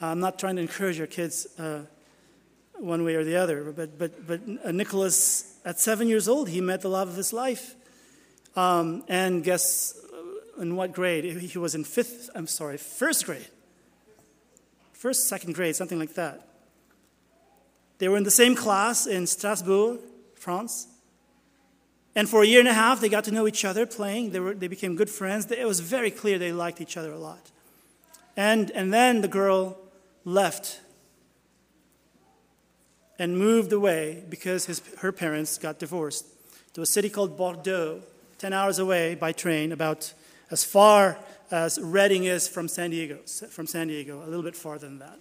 I'm 0.02 0.20
not 0.20 0.38
trying 0.38 0.58
to 0.58 0.62
encourage 0.62 1.00
your 1.00 1.08
kids 1.08 1.48
uh, 1.58 1.82
one 2.78 3.04
way 3.04 3.16
or 3.16 3.24
the 3.24 3.38
other, 3.38 3.72
but, 3.72 3.98
but, 3.98 4.28
but 4.28 4.42
uh, 4.64 4.72
Nicholas, 4.72 5.58
at 5.66 5.80
seven 5.80 6.08
years 6.08 6.28
old, 6.28 6.50
he 6.50 6.62
met 6.62 6.82
the 6.82 6.90
love 6.90 7.08
of 7.08 7.16
his 7.16 7.34
life. 7.34 7.74
Um, 8.56 9.04
and 9.08 9.44
guess 9.44 10.00
uh, 10.14 10.62
in 10.62 10.76
what 10.76 10.92
grade? 10.92 11.24
He 11.24 11.58
was 11.58 11.74
in 11.74 11.84
fifth, 11.84 12.30
I'm 12.36 12.48
sorry, 12.48 12.78
first 12.78 13.26
grade. 13.26 13.48
First, 15.00 15.30
second 15.30 15.56
grade, 15.56 15.78
something 15.78 15.98
like 15.98 16.16
that. 16.16 16.46
They 18.00 18.10
were 18.10 18.18
in 18.18 18.24
the 18.24 18.32
same 18.32 18.54
class 18.54 19.08
in 19.08 19.28
Strasbourg, 19.28 20.00
France. 20.36 20.88
And 22.16 22.28
for 22.28 22.44
a 22.44 22.46
year 22.46 22.60
and 22.60 22.68
a 22.68 22.74
half, 22.74 23.00
they 23.00 23.08
got 23.08 23.24
to 23.24 23.32
know 23.32 23.48
each 23.48 23.64
other 23.64 23.86
playing. 23.86 24.32
They, 24.32 24.42
were, 24.42 24.54
they 24.54 24.68
became 24.68 24.98
good 24.98 25.10
friends. 25.10 25.50
It 25.50 25.66
was 25.66 25.80
very 25.80 26.12
clear 26.12 26.38
they 26.38 26.52
liked 26.52 26.82
each 26.82 26.98
other 26.98 27.14
a 27.14 27.18
lot. 27.18 27.50
And, 28.36 28.72
and 28.72 28.94
then 28.94 29.22
the 29.22 29.30
girl 29.30 29.78
left 30.26 30.82
and 33.18 33.38
moved 33.38 33.72
away 33.72 34.26
because 34.28 34.66
his, 34.66 34.82
her 34.98 35.14
parents 35.14 35.58
got 35.58 35.80
divorced 35.80 36.26
to 36.74 36.82
a 36.82 36.86
city 36.86 37.10
called 37.10 37.38
Bordeaux, 37.38 38.02
10 38.38 38.52
hours 38.52 38.80
away 38.80 39.16
by 39.16 39.32
train, 39.32 39.72
about 39.72 40.14
as 40.52 40.66
far 40.66 41.18
as 41.52 41.80
Redding 41.82 42.26
is 42.26 42.48
from 42.48 42.68
San 42.68 42.92
Diego, 42.92 43.18
from 43.50 43.68
San 43.68 43.88
Diego, 43.88 44.24
a 44.24 44.28
little 44.28 44.44
bit 44.44 44.56
farther 44.56 44.88
than 44.88 45.00
that. 45.00 45.20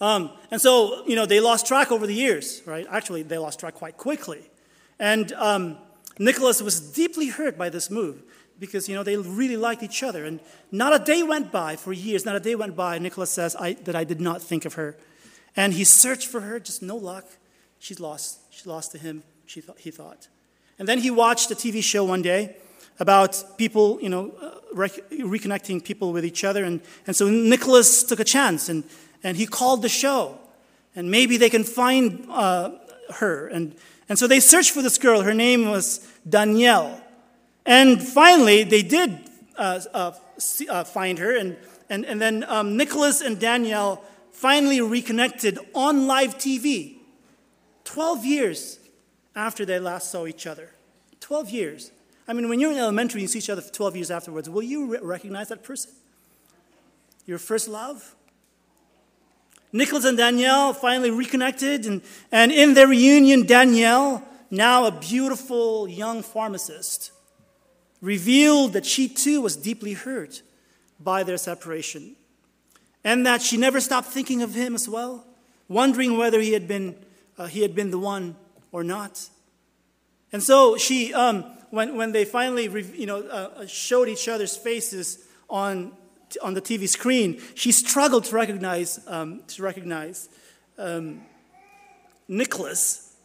Um, 0.00 0.30
and 0.50 0.60
so, 0.60 1.04
you 1.06 1.16
know, 1.16 1.26
they 1.26 1.40
lost 1.40 1.66
track 1.66 1.90
over 1.90 2.06
the 2.06 2.14
years, 2.14 2.62
right? 2.66 2.86
Actually, 2.88 3.22
they 3.22 3.38
lost 3.38 3.60
track 3.60 3.74
quite 3.74 3.96
quickly. 3.96 4.48
And 4.98 5.32
um, 5.32 5.78
Nicholas 6.18 6.62
was 6.62 6.80
deeply 6.80 7.28
hurt 7.28 7.58
by 7.58 7.68
this 7.68 7.90
move 7.90 8.22
because, 8.60 8.88
you 8.88 8.94
know, 8.94 9.02
they 9.02 9.16
really 9.16 9.56
liked 9.56 9.82
each 9.82 10.02
other. 10.02 10.24
And 10.24 10.40
not 10.70 10.94
a 10.94 11.04
day 11.04 11.22
went 11.22 11.50
by 11.50 11.76
for 11.76 11.92
years, 11.92 12.24
not 12.24 12.36
a 12.36 12.40
day 12.40 12.54
went 12.54 12.76
by, 12.76 12.98
Nicholas 12.98 13.30
says, 13.30 13.56
I, 13.56 13.74
that 13.74 13.96
I 13.96 14.04
did 14.04 14.20
not 14.20 14.40
think 14.42 14.64
of 14.64 14.74
her. 14.74 14.96
And 15.56 15.72
he 15.72 15.84
searched 15.84 16.28
for 16.28 16.40
her, 16.40 16.60
just 16.60 16.82
no 16.82 16.96
luck. 16.96 17.24
She's 17.78 18.00
lost. 18.00 18.38
She 18.50 18.68
lost 18.68 18.92
to 18.92 18.98
him, 18.98 19.22
she 19.46 19.60
thought, 19.60 19.78
he 19.78 19.90
thought. 19.90 20.28
And 20.78 20.86
then 20.86 20.98
he 20.98 21.10
watched 21.10 21.50
a 21.50 21.54
TV 21.54 21.82
show 21.82 22.04
one 22.04 22.22
day 22.22 22.56
about 22.98 23.42
people, 23.56 23.98
you 24.00 24.08
know, 24.08 24.32
uh, 24.40 24.50
rec- 24.72 25.10
reconnecting 25.10 25.84
people 25.84 26.12
with 26.12 26.24
each 26.24 26.44
other. 26.44 26.64
And, 26.64 26.80
and 27.06 27.14
so 27.14 27.28
Nicholas 27.28 28.02
took 28.02 28.20
a 28.20 28.24
chance 28.24 28.68
and, 28.68 28.84
and 29.22 29.36
he 29.36 29.46
called 29.46 29.82
the 29.82 29.88
show. 29.88 30.38
And 30.96 31.10
maybe 31.10 31.36
they 31.36 31.50
can 31.50 31.64
find 31.64 32.26
uh, 32.28 32.72
her. 33.14 33.46
And 33.48 33.76
and 34.08 34.18
so 34.18 34.26
they 34.26 34.40
searched 34.40 34.70
for 34.70 34.82
this 34.82 34.98
girl. 34.98 35.22
Her 35.22 35.34
name 35.34 35.68
was 35.68 36.06
Danielle. 36.28 37.00
And 37.66 38.02
finally, 38.02 38.64
they 38.64 38.82
did 38.82 39.18
uh, 39.56 39.80
uh, 39.92 40.12
see, 40.38 40.68
uh, 40.68 40.84
find 40.84 41.18
her. 41.18 41.36
And, 41.36 41.56
and, 41.90 42.06
and 42.06 42.20
then 42.20 42.44
um, 42.48 42.76
Nicholas 42.76 43.20
and 43.20 43.38
Danielle 43.38 44.02
finally 44.32 44.80
reconnected 44.80 45.58
on 45.74 46.06
live 46.06 46.38
TV 46.38 46.96
12 47.84 48.24
years 48.24 48.78
after 49.36 49.64
they 49.66 49.78
last 49.78 50.10
saw 50.10 50.26
each 50.26 50.46
other. 50.46 50.70
12 51.20 51.50
years. 51.50 51.92
I 52.28 52.34
mean, 52.34 52.50
when 52.50 52.60
you're 52.60 52.72
in 52.72 52.78
elementary, 52.78 53.20
and 53.20 53.22
you 53.22 53.28
see 53.28 53.38
each 53.38 53.48
other 53.48 53.62
for 53.62 53.72
12 53.72 53.96
years 53.96 54.10
afterwards. 54.10 54.50
Will 54.50 54.62
you 54.62 54.86
re- 54.86 54.98
recognize 55.00 55.48
that 55.48 55.64
person? 55.64 55.90
Your 57.24 57.38
first 57.38 57.68
love? 57.68 58.14
Nicholas 59.72 60.04
and 60.04 60.16
Danielle 60.16 60.74
finally 60.74 61.10
reconnected, 61.10 61.86
and, 61.86 62.02
and 62.30 62.52
in 62.52 62.74
their 62.74 62.86
reunion, 62.86 63.46
Danielle, 63.46 64.22
now 64.50 64.84
a 64.84 64.92
beautiful 64.92 65.88
young 65.88 66.22
pharmacist, 66.22 67.12
revealed 68.02 68.74
that 68.74 68.84
she 68.84 69.08
too 69.08 69.40
was 69.40 69.56
deeply 69.56 69.94
hurt 69.94 70.42
by 71.00 71.22
their 71.22 71.38
separation. 71.38 72.14
And 73.04 73.26
that 73.26 73.40
she 73.40 73.56
never 73.56 73.80
stopped 73.80 74.08
thinking 74.08 74.42
of 74.42 74.54
him 74.54 74.74
as 74.74 74.88
well, 74.88 75.26
wondering 75.66 76.18
whether 76.18 76.40
he 76.40 76.52
had 76.52 76.68
been, 76.68 76.94
uh, 77.38 77.46
he 77.46 77.62
had 77.62 77.74
been 77.74 77.90
the 77.90 77.98
one 77.98 78.36
or 78.70 78.84
not. 78.84 79.28
And 80.30 80.42
so 80.42 80.76
she, 80.76 81.14
um, 81.14 81.44
when, 81.70 81.96
when 81.96 82.12
they 82.12 82.24
finally 82.24 82.64
you 82.94 83.06
know, 83.06 83.20
uh, 83.22 83.66
showed 83.66 84.08
each 84.08 84.28
other's 84.28 84.56
faces 84.56 85.18
on, 85.48 85.92
on 86.42 86.54
the 86.54 86.62
TV 86.62 86.88
screen, 86.88 87.40
she 87.54 87.72
struggled 87.72 88.24
to 88.24 88.34
recognize, 88.34 89.00
um, 89.06 89.42
to 89.48 89.62
recognize 89.62 90.28
um, 90.78 91.22
Nicholas. 92.26 93.16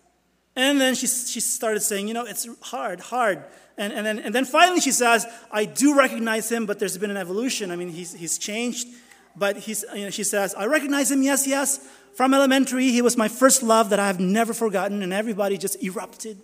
And 0.56 0.80
then 0.80 0.96
she, 0.96 1.08
she 1.08 1.40
started 1.40 1.82
saying, 1.82 2.08
you 2.08 2.14
know, 2.14 2.26
it's 2.26 2.48
hard, 2.62 3.00
hard. 3.00 3.44
And, 3.78 3.92
and, 3.92 4.06
then, 4.06 4.20
and 4.20 4.36
then 4.36 4.46
finally 4.46 4.82
she 4.82 4.92
says, 4.92 5.26
I 5.52 5.66
do 5.66 5.98
recognize 5.98 6.52
him, 6.52 6.66
but 6.66 6.80
there's 6.80 6.98
been 6.98 7.10
an 7.10 7.18
evolution. 7.18 7.72
I 7.72 7.76
mean, 7.76 7.90
he's, 7.90 8.14
he's 8.14 8.38
changed. 8.38 8.88
But 9.36 9.58
he's, 9.58 9.84
you 9.96 10.06
know, 10.06 10.10
she 10.12 10.24
says, 10.24 10.54
I 10.54 10.68
recognize 10.68 11.10
him, 11.12 11.24
yes, 11.24 11.48
yes. 11.48 11.80
From 12.14 12.36
elementary, 12.36 12.92
he 12.92 13.02
was 13.02 13.18
my 13.18 13.28
first 13.28 13.64
love 13.64 13.90
that 13.90 14.00
I 14.00 14.06
have 14.06 14.20
never 14.20 14.54
forgotten. 14.54 15.02
And 15.02 15.12
everybody 15.12 15.58
just 15.58 15.82
erupted. 15.84 16.38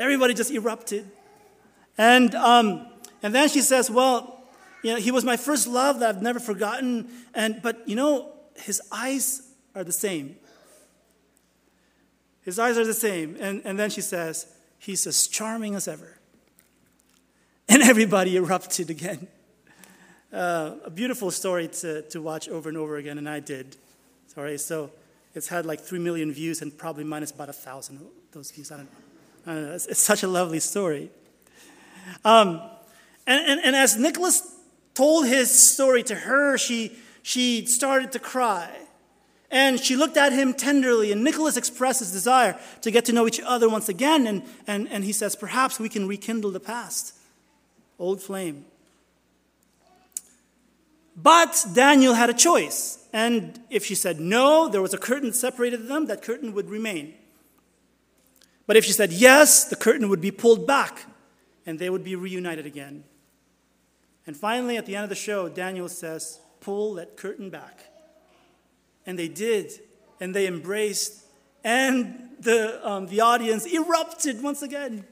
Everybody 0.00 0.32
just 0.32 0.50
erupted. 0.50 1.08
And, 1.98 2.34
um, 2.34 2.86
and 3.22 3.34
then 3.34 3.50
she 3.50 3.60
says, 3.60 3.90
Well, 3.90 4.42
you 4.82 4.94
know, 4.94 4.98
he 4.98 5.10
was 5.10 5.24
my 5.24 5.36
first 5.36 5.68
love 5.68 6.00
that 6.00 6.16
I've 6.16 6.22
never 6.22 6.40
forgotten. 6.40 7.10
And, 7.34 7.60
but, 7.62 7.86
you 7.86 7.94
know, 7.94 8.32
his 8.56 8.80
eyes 8.90 9.42
are 9.74 9.84
the 9.84 9.92
same. 9.92 10.36
His 12.42 12.58
eyes 12.58 12.78
are 12.78 12.86
the 12.86 12.94
same. 12.94 13.36
And, 13.38 13.60
and 13.66 13.78
then 13.78 13.90
she 13.90 14.00
says, 14.00 14.46
He's 14.78 15.06
as 15.06 15.26
charming 15.26 15.74
as 15.74 15.86
ever. 15.86 16.16
And 17.68 17.82
everybody 17.82 18.36
erupted 18.36 18.90
again. 18.90 19.28
Uh, 20.32 20.76
a 20.84 20.90
beautiful 20.90 21.30
story 21.30 21.68
to, 21.68 22.02
to 22.02 22.20
watch 22.20 22.48
over 22.48 22.68
and 22.68 22.78
over 22.78 22.96
again, 22.96 23.18
and 23.18 23.28
I 23.28 23.38
did. 23.38 23.76
Sorry, 24.28 24.58
so 24.58 24.90
it's 25.34 25.48
had 25.48 25.66
like 25.66 25.80
3 25.80 25.98
million 25.98 26.32
views 26.32 26.62
and 26.62 26.76
probably 26.76 27.04
minus 27.04 27.30
about 27.30 27.48
a 27.48 27.52
thousand 27.52 28.00
those 28.32 28.50
views. 28.50 28.72
I 28.72 28.78
don't 28.78 28.86
know. 28.86 29.09
Know. 29.54 29.72
It's, 29.72 29.86
it's, 29.86 30.02
such 30.02 30.22
a 30.22 30.28
lovely 30.28 30.60
story. 30.60 31.10
Um, 32.24 32.60
and, 33.26 33.46
and, 33.46 33.60
and 33.64 33.76
as 33.76 33.96
Nicholas 33.96 34.56
told 34.94 35.26
his 35.26 35.50
story 35.50 36.02
to 36.04 36.14
her, 36.14 36.58
she, 36.58 36.96
she 37.22 37.66
started 37.66 38.12
to 38.12 38.18
cry. 38.18 38.70
And 39.50 39.80
she 39.80 39.96
looked 39.96 40.16
at 40.16 40.32
him 40.32 40.54
tenderly, 40.54 41.10
and 41.10 41.24
Nicholas 41.24 41.56
expressed 41.56 41.98
his 41.98 42.12
desire 42.12 42.58
to 42.82 42.90
get 42.90 43.04
to 43.06 43.12
know 43.12 43.26
each 43.26 43.40
other 43.40 43.68
once 43.68 43.88
again. 43.88 44.26
And, 44.26 44.42
and, 44.66 44.88
and 44.88 45.04
he 45.04 45.12
says, 45.12 45.34
Perhaps 45.34 45.80
we 45.80 45.88
can 45.88 46.06
rekindle 46.06 46.52
the 46.52 46.60
past, 46.60 47.14
old 47.98 48.22
flame. 48.22 48.64
But 51.16 51.66
Danielle 51.74 52.14
had 52.14 52.30
a 52.30 52.34
choice. 52.34 53.04
And 53.12 53.60
if 53.70 53.84
she 53.84 53.94
said 53.96 54.20
no, 54.20 54.68
there 54.68 54.80
was 54.80 54.94
a 54.94 54.98
curtain 54.98 55.30
that 55.30 55.36
separated 55.36 55.88
them, 55.88 56.06
that 56.06 56.22
curtain 56.22 56.54
would 56.54 56.70
remain. 56.70 57.14
But 58.70 58.76
if 58.76 58.84
she 58.84 58.92
said 58.92 59.12
yes, 59.12 59.64
the 59.64 59.74
curtain 59.74 60.08
would 60.10 60.20
be 60.20 60.30
pulled 60.30 60.64
back 60.64 61.04
and 61.66 61.76
they 61.76 61.90
would 61.90 62.04
be 62.04 62.14
reunited 62.14 62.66
again. 62.66 63.02
And 64.28 64.36
finally, 64.36 64.76
at 64.76 64.86
the 64.86 64.94
end 64.94 65.02
of 65.02 65.08
the 65.08 65.16
show, 65.16 65.48
Danielle 65.48 65.88
says, 65.88 66.38
Pull 66.60 66.94
that 66.94 67.16
curtain 67.16 67.50
back. 67.50 67.80
And 69.04 69.18
they 69.18 69.26
did, 69.26 69.72
and 70.20 70.32
they 70.32 70.46
embraced, 70.46 71.24
and 71.64 72.28
the, 72.38 72.88
um, 72.88 73.08
the 73.08 73.22
audience 73.22 73.66
erupted 73.66 74.40
once 74.40 74.62
again. 74.62 75.04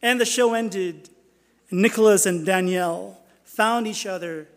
And 0.00 0.18
the 0.18 0.24
show 0.24 0.54
ended. 0.54 1.10
Nicholas 1.70 2.24
and 2.24 2.46
Danielle 2.46 3.20
found 3.44 3.86
each 3.86 4.06
other 4.06 4.48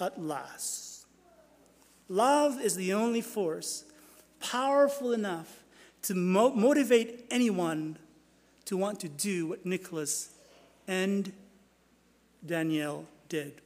at 0.00 0.20
last. 0.20 1.06
Love 2.08 2.60
is 2.60 2.74
the 2.74 2.92
only 2.94 3.20
force 3.20 3.84
powerful 4.40 5.12
enough 5.12 5.62
to 6.06 6.14
mo- 6.14 6.54
motivate 6.54 7.26
anyone 7.30 7.98
to 8.64 8.76
want 8.76 9.00
to 9.00 9.08
do 9.08 9.46
what 9.46 9.66
Nicholas 9.66 10.30
and 10.86 11.32
Danielle 12.44 13.04
did. 13.28 13.60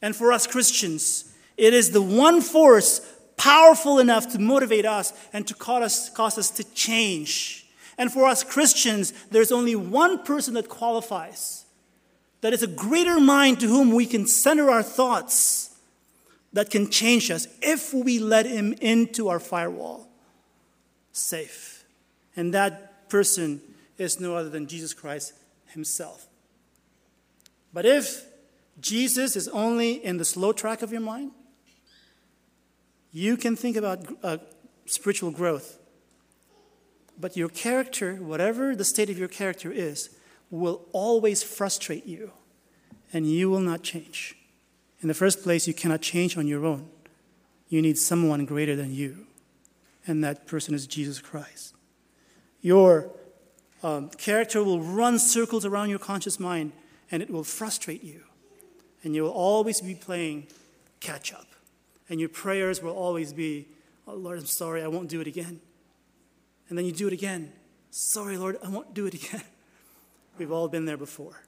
And 0.00 0.14
for 0.14 0.32
us 0.32 0.46
Christians, 0.46 1.34
it 1.56 1.74
is 1.74 1.90
the 1.90 2.02
one 2.02 2.40
force 2.40 3.00
powerful 3.36 3.98
enough 3.98 4.32
to 4.32 4.38
motivate 4.38 4.86
us 4.86 5.12
and 5.32 5.46
to 5.46 5.54
cause 5.54 5.82
us, 5.82 6.10
cause 6.10 6.38
us 6.38 6.50
to 6.50 6.64
change. 6.74 7.66
And 7.98 8.12
for 8.12 8.26
us 8.26 8.42
Christians, 8.42 9.12
there's 9.30 9.52
only 9.52 9.74
one 9.74 10.24
person 10.24 10.54
that 10.54 10.68
qualifies. 10.68 11.64
That 12.40 12.52
is 12.52 12.62
a 12.62 12.66
greater 12.66 13.20
mind 13.20 13.60
to 13.60 13.66
whom 13.66 13.92
we 13.92 14.06
can 14.06 14.26
center 14.26 14.70
our 14.70 14.82
thoughts 14.82 15.76
that 16.52 16.70
can 16.70 16.90
change 16.90 17.30
us 17.30 17.48
if 17.62 17.92
we 17.92 18.18
let 18.18 18.46
him 18.46 18.74
into 18.80 19.28
our 19.28 19.40
firewall. 19.40 20.08
Safe. 21.14 21.84
And 22.36 22.52
that 22.52 23.08
person 23.08 23.62
is 23.96 24.20
no 24.20 24.36
other 24.36 24.50
than 24.50 24.66
Jesus 24.66 24.92
Christ 24.92 25.32
himself. 25.68 26.26
But 27.72 27.86
if 27.86 28.26
Jesus 28.80 29.36
is 29.36 29.48
only 29.48 30.04
in 30.04 30.18
the 30.18 30.24
slow 30.24 30.52
track 30.52 30.82
of 30.82 30.92
your 30.92 31.00
mind, 31.00 31.30
you 33.12 33.36
can 33.36 33.54
think 33.54 33.76
about 33.76 34.00
uh, 34.24 34.38
spiritual 34.86 35.30
growth. 35.30 35.78
But 37.18 37.36
your 37.36 37.48
character, 37.48 38.16
whatever 38.16 38.74
the 38.74 38.84
state 38.84 39.08
of 39.08 39.16
your 39.16 39.28
character 39.28 39.70
is, 39.70 40.10
will 40.50 40.82
always 40.92 41.42
frustrate 41.44 42.06
you, 42.06 42.32
and 43.12 43.30
you 43.30 43.48
will 43.48 43.60
not 43.60 43.82
change. 43.82 44.36
In 45.00 45.06
the 45.06 45.14
first 45.14 45.44
place, 45.44 45.68
you 45.68 45.74
cannot 45.74 46.00
change 46.00 46.36
on 46.36 46.48
your 46.48 46.66
own. 46.66 46.88
You 47.68 47.82
need 47.82 47.98
someone 47.98 48.44
greater 48.46 48.74
than 48.74 48.92
you, 48.92 49.26
and 50.06 50.22
that 50.24 50.46
person 50.46 50.74
is 50.74 50.86
Jesus 50.86 51.20
Christ. 51.20 51.74
Your 52.60 53.10
um, 53.82 54.08
character 54.10 54.62
will 54.62 54.80
run 54.80 55.18
circles 55.18 55.64
around 55.64 55.90
your 55.90 55.98
conscious 55.98 56.40
mind, 56.40 56.72
and 57.10 57.22
it 57.22 57.30
will 57.30 57.44
frustrate 57.44 58.02
you. 58.02 58.22
And 59.02 59.14
you 59.14 59.22
will 59.22 59.30
always 59.30 59.80
be 59.80 59.94
playing 59.94 60.46
catch 61.00 61.32
up. 61.32 61.46
And 62.08 62.18
your 62.18 62.28
prayers 62.28 62.82
will 62.82 62.94
always 62.94 63.32
be, 63.32 63.68
oh, 64.06 64.14
Lord, 64.14 64.38
I'm 64.38 64.46
sorry, 64.46 64.82
I 64.82 64.88
won't 64.88 65.08
do 65.08 65.20
it 65.20 65.26
again. 65.26 65.60
And 66.68 66.78
then 66.78 66.86
you 66.86 66.92
do 66.92 67.06
it 67.06 67.12
again. 67.12 67.52
Sorry, 67.90 68.38
Lord, 68.38 68.56
I 68.64 68.68
won't 68.68 68.94
do 68.94 69.06
it 69.06 69.14
again. 69.14 69.42
We've 70.38 70.50
all 70.50 70.68
been 70.68 70.86
there 70.86 70.96
before. 70.96 71.42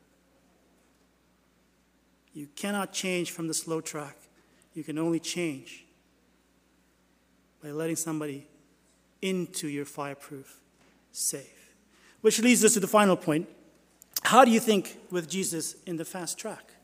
You 2.35 2.49
cannot 2.55 2.93
change 2.93 3.31
from 3.31 3.49
the 3.49 3.55
slow 3.55 3.81
track. 3.81 4.19
You 4.75 4.85
can 4.85 4.99
only 4.99 5.19
change 5.19 5.86
by 7.63 7.71
letting 7.71 7.97
somebody 7.97 8.47
into 9.23 9.69
your 9.69 9.85
fireproof 9.85 10.61
safe. 11.13 11.75
Which 12.21 12.41
leads 12.41 12.65
us 12.65 12.75
to 12.75 12.81
the 12.81 12.87
final 12.87 13.17
point. 13.17 13.49
How 14.23 14.45
do 14.45 14.51
you 14.51 14.61
think 14.61 14.99
with 15.11 15.29
Jesus 15.29 15.77
in 15.87 15.97
the 15.97 16.05
fast 16.05 16.39
track? 16.39 16.75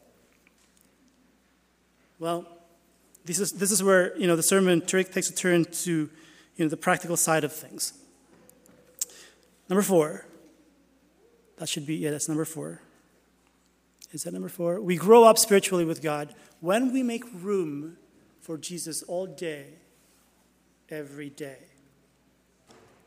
Well, 2.19 2.47
this 3.25 3.39
is, 3.39 3.53
this 3.53 3.71
is 3.71 3.83
where 3.83 4.17
you 4.17 4.27
know, 4.27 4.37
the 4.37 4.43
sermon 4.43 4.81
takes 4.81 5.29
a 5.29 5.35
turn 5.35 5.65
to 5.65 6.11
you 6.57 6.65
know, 6.65 6.69
the 6.69 6.77
practical 6.77 7.17
side 7.17 7.45
of 7.45 7.53
things. 7.53 7.95
Number 9.69 9.83
four. 9.83 10.27
That 11.59 11.69
should 11.69 11.87
be, 11.87 11.97
yeah, 11.97 12.11
that's 12.11 12.29
number 12.29 12.45
four. 12.45 12.81
Is 14.11 14.25
that 14.25 14.33
number 14.33 14.49
four? 14.49 14.81
We 14.81 14.97
grow 14.97 15.25
up 15.25 15.39
spiritually 15.39 15.85
with 15.85 16.03
God 16.03 16.35
when 16.61 16.93
we 16.93 17.03
make 17.03 17.25
room 17.33 17.97
for 18.41 18.59
Jesus 18.59 19.03
all 19.05 19.27
day, 19.27 19.67
every 20.93 21.31
day. 21.31 21.57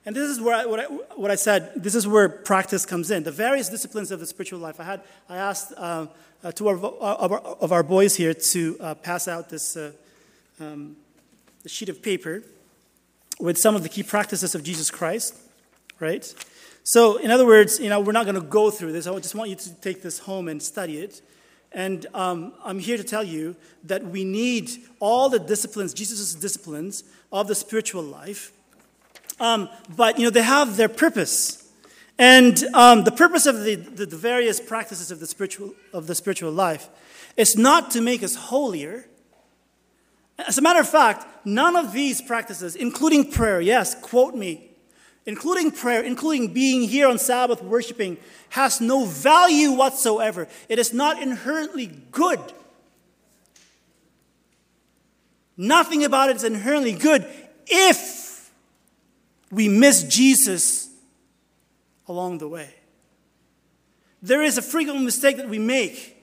And 0.06 0.16
this 0.16 0.30
is 0.30 0.42
where 0.42 0.56
I, 0.56 0.66
what, 0.66 0.80
I, 0.80 0.84
what 1.16 1.32
I 1.32 1.36
said, 1.36 1.72
this 1.76 1.96
is 1.96 2.08
where 2.08 2.28
practice 2.28 2.86
comes 2.86 3.10
in. 3.10 3.24
The 3.24 3.32
various 3.32 3.70
disciplines 3.70 4.12
of 4.12 4.20
the 4.20 4.26
spiritual 4.26 4.60
life. 4.60 4.80
I, 4.80 4.84
had, 4.84 5.02
I 5.30 5.38
asked 5.38 5.74
uh, 5.78 6.08
uh, 6.44 6.52
two 6.52 6.70
of 6.70 6.84
our, 6.84 7.40
of 7.40 7.72
our, 7.72 7.84
boys 7.84 8.16
here 8.16 8.34
to 8.34 8.78
uh, 8.80 8.96
pass 8.96 9.28
out 9.28 9.50
this 9.50 9.78
uh, 9.78 9.92
um, 10.60 10.96
sheet 11.66 11.90
of 11.90 12.02
paper 12.04 12.44
with 13.40 13.58
some 13.58 13.76
of 13.76 13.84
the 13.84 13.90
key 13.90 14.04
practices 14.04 14.54
of 14.54 14.64
Jesus 14.64 14.92
Christ, 14.92 15.36
right? 16.00 16.34
So, 16.84 17.18
in 17.18 17.32
other 17.32 17.46
words, 17.46 17.80
you 17.80 17.90
know, 17.90 18.00
we're 18.00 18.12
not 18.12 18.26
going 18.26 18.36
to 18.36 18.42
go 18.42 18.70
through 18.70 18.92
this. 18.92 19.08
I 19.08 19.18
just 19.20 19.34
want 19.34 19.50
you 19.50 19.56
to 19.56 19.74
take 19.76 20.04
this 20.04 20.20
home 20.20 20.48
and 20.48 20.62
study 20.62 21.00
it. 21.00 21.22
And 21.76 22.08
um, 22.14 22.54
I'm 22.64 22.80
here 22.80 22.96
to 22.96 23.04
tell 23.04 23.24
you 23.24 23.58
that 23.84 24.02
we 24.06 24.24
need 24.24 24.72
all 25.02 25.30
the 25.30 25.40
disciplines, 25.40 25.94
Jesus' 25.94 26.34
disciplines 26.34 27.04
of 27.34 27.50
the 27.50 27.54
spiritual 27.54 28.02
life. 28.02 28.54
Um, 29.42 29.68
but, 29.94 30.18
you 30.18 30.24
know, 30.24 30.30
they 30.30 30.42
have 30.42 30.78
their 30.78 30.88
purpose. 30.88 31.70
And 32.18 32.64
um, 32.74 33.04
the 33.04 33.12
purpose 33.12 33.46
of 33.46 33.66
the, 33.66 33.76
the, 33.76 34.06
the 34.06 34.16
various 34.16 34.62
practices 34.62 35.12
of 35.12 35.20
the, 35.20 35.28
spiritual, 35.28 35.74
of 35.92 36.08
the 36.08 36.16
spiritual 36.16 36.54
life 36.54 36.88
is 37.36 37.58
not 37.58 37.92
to 37.92 38.00
make 38.00 38.24
us 38.24 38.36
holier. 38.36 39.06
As 40.40 40.58
a 40.58 40.62
matter 40.62 40.80
of 40.80 40.88
fact, 40.88 41.26
none 41.46 41.76
of 41.76 41.92
these 41.92 42.22
practices, 42.22 42.78
including 42.78 43.32
prayer, 43.32 43.60
yes, 43.60 43.96
quote 44.02 44.34
me, 44.34 44.70
including 45.26 45.72
prayer, 45.72 46.04
including 46.04 46.54
being 46.54 46.88
here 46.88 47.08
on 47.08 47.18
Sabbath 47.18 47.62
worshiping, 47.62 48.18
has 48.50 48.80
no 48.80 49.06
value 49.06 49.72
whatsoever. 49.72 50.48
It 50.70 50.80
is 50.80 50.94
not 50.94 51.22
inherently 51.22 51.88
good. 52.12 52.40
Nothing 55.58 56.04
about 56.04 56.30
it 56.30 56.36
is 56.36 56.44
inherently 56.44 56.94
good 56.94 57.26
if 57.68 58.52
we 59.52 59.70
miss 59.70 60.04
Jesus 60.04 60.90
along 62.08 62.40
the 62.40 62.48
way. 62.48 62.74
There 64.22 64.42
is 64.42 64.58
a 64.58 64.62
frequent 64.62 65.04
mistake 65.04 65.38
that 65.38 65.50
we 65.50 65.60
make. 65.60 66.15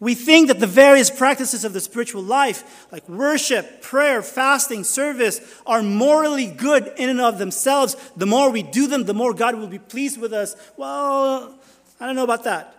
We 0.00 0.14
think 0.14 0.46
that 0.46 0.60
the 0.60 0.66
various 0.66 1.10
practices 1.10 1.64
of 1.64 1.72
the 1.72 1.80
spiritual 1.80 2.22
life, 2.22 2.86
like 2.92 3.08
worship, 3.08 3.82
prayer, 3.82 4.22
fasting, 4.22 4.84
service, 4.84 5.40
are 5.66 5.82
morally 5.82 6.46
good 6.46 6.92
in 6.96 7.08
and 7.08 7.20
of 7.20 7.38
themselves. 7.38 7.96
The 8.16 8.26
more 8.26 8.50
we 8.50 8.62
do 8.62 8.86
them, 8.86 9.04
the 9.04 9.14
more 9.14 9.34
God 9.34 9.56
will 9.56 9.66
be 9.66 9.80
pleased 9.80 10.20
with 10.20 10.32
us. 10.32 10.54
Well, 10.76 11.58
I 11.98 12.06
don't 12.06 12.14
know 12.14 12.22
about 12.22 12.44
that. 12.44 12.74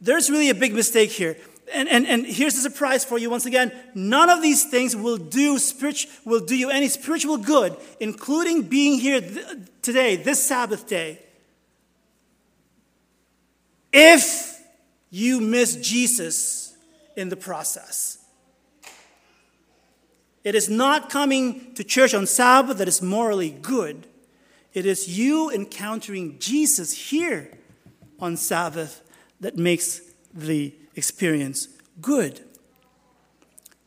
There's 0.00 0.30
really 0.30 0.48
a 0.48 0.54
big 0.54 0.74
mistake 0.74 1.10
here. 1.10 1.36
And, 1.74 1.88
and, 1.88 2.06
and 2.06 2.24
here's 2.24 2.54
the 2.54 2.60
surprise 2.60 3.04
for 3.04 3.18
you 3.18 3.28
once 3.28 3.44
again 3.44 3.72
none 3.94 4.30
of 4.30 4.40
these 4.40 4.70
things 4.70 4.94
will 4.94 5.16
do, 5.16 5.58
spirit, 5.58 6.06
will 6.24 6.40
do 6.40 6.56
you 6.56 6.70
any 6.70 6.88
spiritual 6.88 7.38
good, 7.38 7.76
including 7.98 8.62
being 8.62 9.00
here 9.00 9.20
th- 9.20 9.46
today, 9.82 10.16
this 10.16 10.42
Sabbath 10.42 10.86
day, 10.86 11.18
if 13.92 14.55
you 15.16 15.40
miss 15.40 15.76
Jesus 15.76 16.76
in 17.16 17.30
the 17.30 17.36
process. 17.36 18.18
It 20.44 20.54
is 20.54 20.68
not 20.68 21.08
coming 21.08 21.72
to 21.74 21.82
church 21.82 22.12
on 22.12 22.26
Sabbath 22.26 22.76
that 22.76 22.86
is 22.86 23.00
morally 23.00 23.48
good. 23.50 24.06
It 24.74 24.84
is 24.84 25.18
you 25.18 25.50
encountering 25.50 26.38
Jesus 26.38 26.92
here 27.10 27.50
on 28.20 28.36
Sabbath 28.36 29.00
that 29.40 29.56
makes 29.56 30.02
the 30.34 30.74
experience 30.94 31.68
good. 32.02 32.42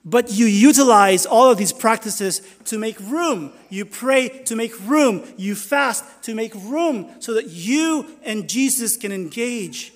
But 0.03 0.31
you 0.31 0.47
utilize 0.47 1.27
all 1.27 1.51
of 1.51 1.59
these 1.59 1.73
practices 1.73 2.41
to 2.65 2.79
make 2.79 2.99
room. 2.99 3.53
You 3.69 3.85
pray 3.85 4.29
to 4.45 4.55
make 4.55 4.73
room. 4.81 5.31
You 5.37 5.53
fast 5.53 6.03
to 6.23 6.33
make 6.33 6.55
room 6.55 7.11
so 7.19 7.35
that 7.35 7.49
you 7.49 8.17
and 8.23 8.49
Jesus 8.49 8.97
can 8.97 9.11
engage 9.11 9.93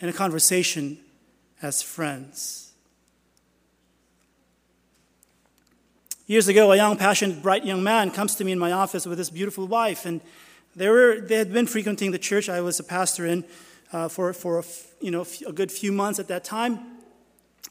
in 0.00 0.08
a 0.08 0.12
conversation 0.12 0.98
as 1.62 1.82
friends. 1.82 2.72
Years 6.26 6.48
ago, 6.48 6.72
a 6.72 6.76
young, 6.76 6.96
passionate, 6.96 7.42
bright 7.42 7.66
young 7.66 7.82
man 7.82 8.10
comes 8.10 8.36
to 8.36 8.44
me 8.44 8.52
in 8.52 8.58
my 8.58 8.72
office 8.72 9.04
with 9.04 9.18
his 9.18 9.30
beautiful 9.30 9.66
wife, 9.66 10.06
and 10.06 10.20
they, 10.76 10.88
were, 10.88 11.20
they 11.20 11.34
had 11.36 11.52
been 11.52 11.66
frequenting 11.66 12.12
the 12.12 12.18
church 12.18 12.48
I 12.48 12.60
was 12.60 12.78
a 12.78 12.84
pastor 12.84 13.26
in 13.26 13.44
uh, 13.92 14.08
for, 14.08 14.32
for 14.32 14.60
a, 14.60 14.64
you 15.00 15.10
know, 15.10 15.26
a 15.46 15.52
good 15.52 15.72
few 15.72 15.90
months 15.90 16.20
at 16.20 16.28
that 16.28 16.44
time. 16.44 16.78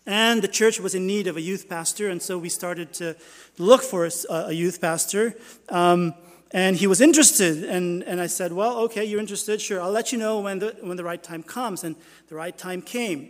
And 0.05 0.41
the 0.41 0.47
church 0.47 0.79
was 0.79 0.93
in 0.93 1.07
need 1.07 1.27
of 1.27 1.37
a 1.37 1.41
youth 1.41 1.69
pastor, 1.69 2.09
and 2.09 2.21
so 2.21 2.37
we 2.37 2.49
started 2.49 2.93
to 2.95 3.15
look 3.57 3.81
for 3.81 4.05
a, 4.05 4.11
a 4.29 4.51
youth 4.51 4.81
pastor. 4.81 5.35
Um, 5.69 6.13
and 6.51 6.75
he 6.75 6.87
was 6.87 6.99
interested, 6.99 7.63
and, 7.63 8.03
and 8.03 8.19
I 8.19 8.27
said, 8.27 8.51
Well, 8.53 8.79
okay, 8.79 9.05
you're 9.05 9.19
interested, 9.19 9.61
sure, 9.61 9.81
I'll 9.81 9.91
let 9.91 10.11
you 10.11 10.17
know 10.17 10.39
when 10.39 10.59
the, 10.59 10.75
when 10.81 10.97
the 10.97 11.03
right 11.03 11.21
time 11.21 11.43
comes. 11.43 11.83
And 11.83 11.95
the 12.27 12.35
right 12.35 12.57
time 12.57 12.81
came, 12.81 13.29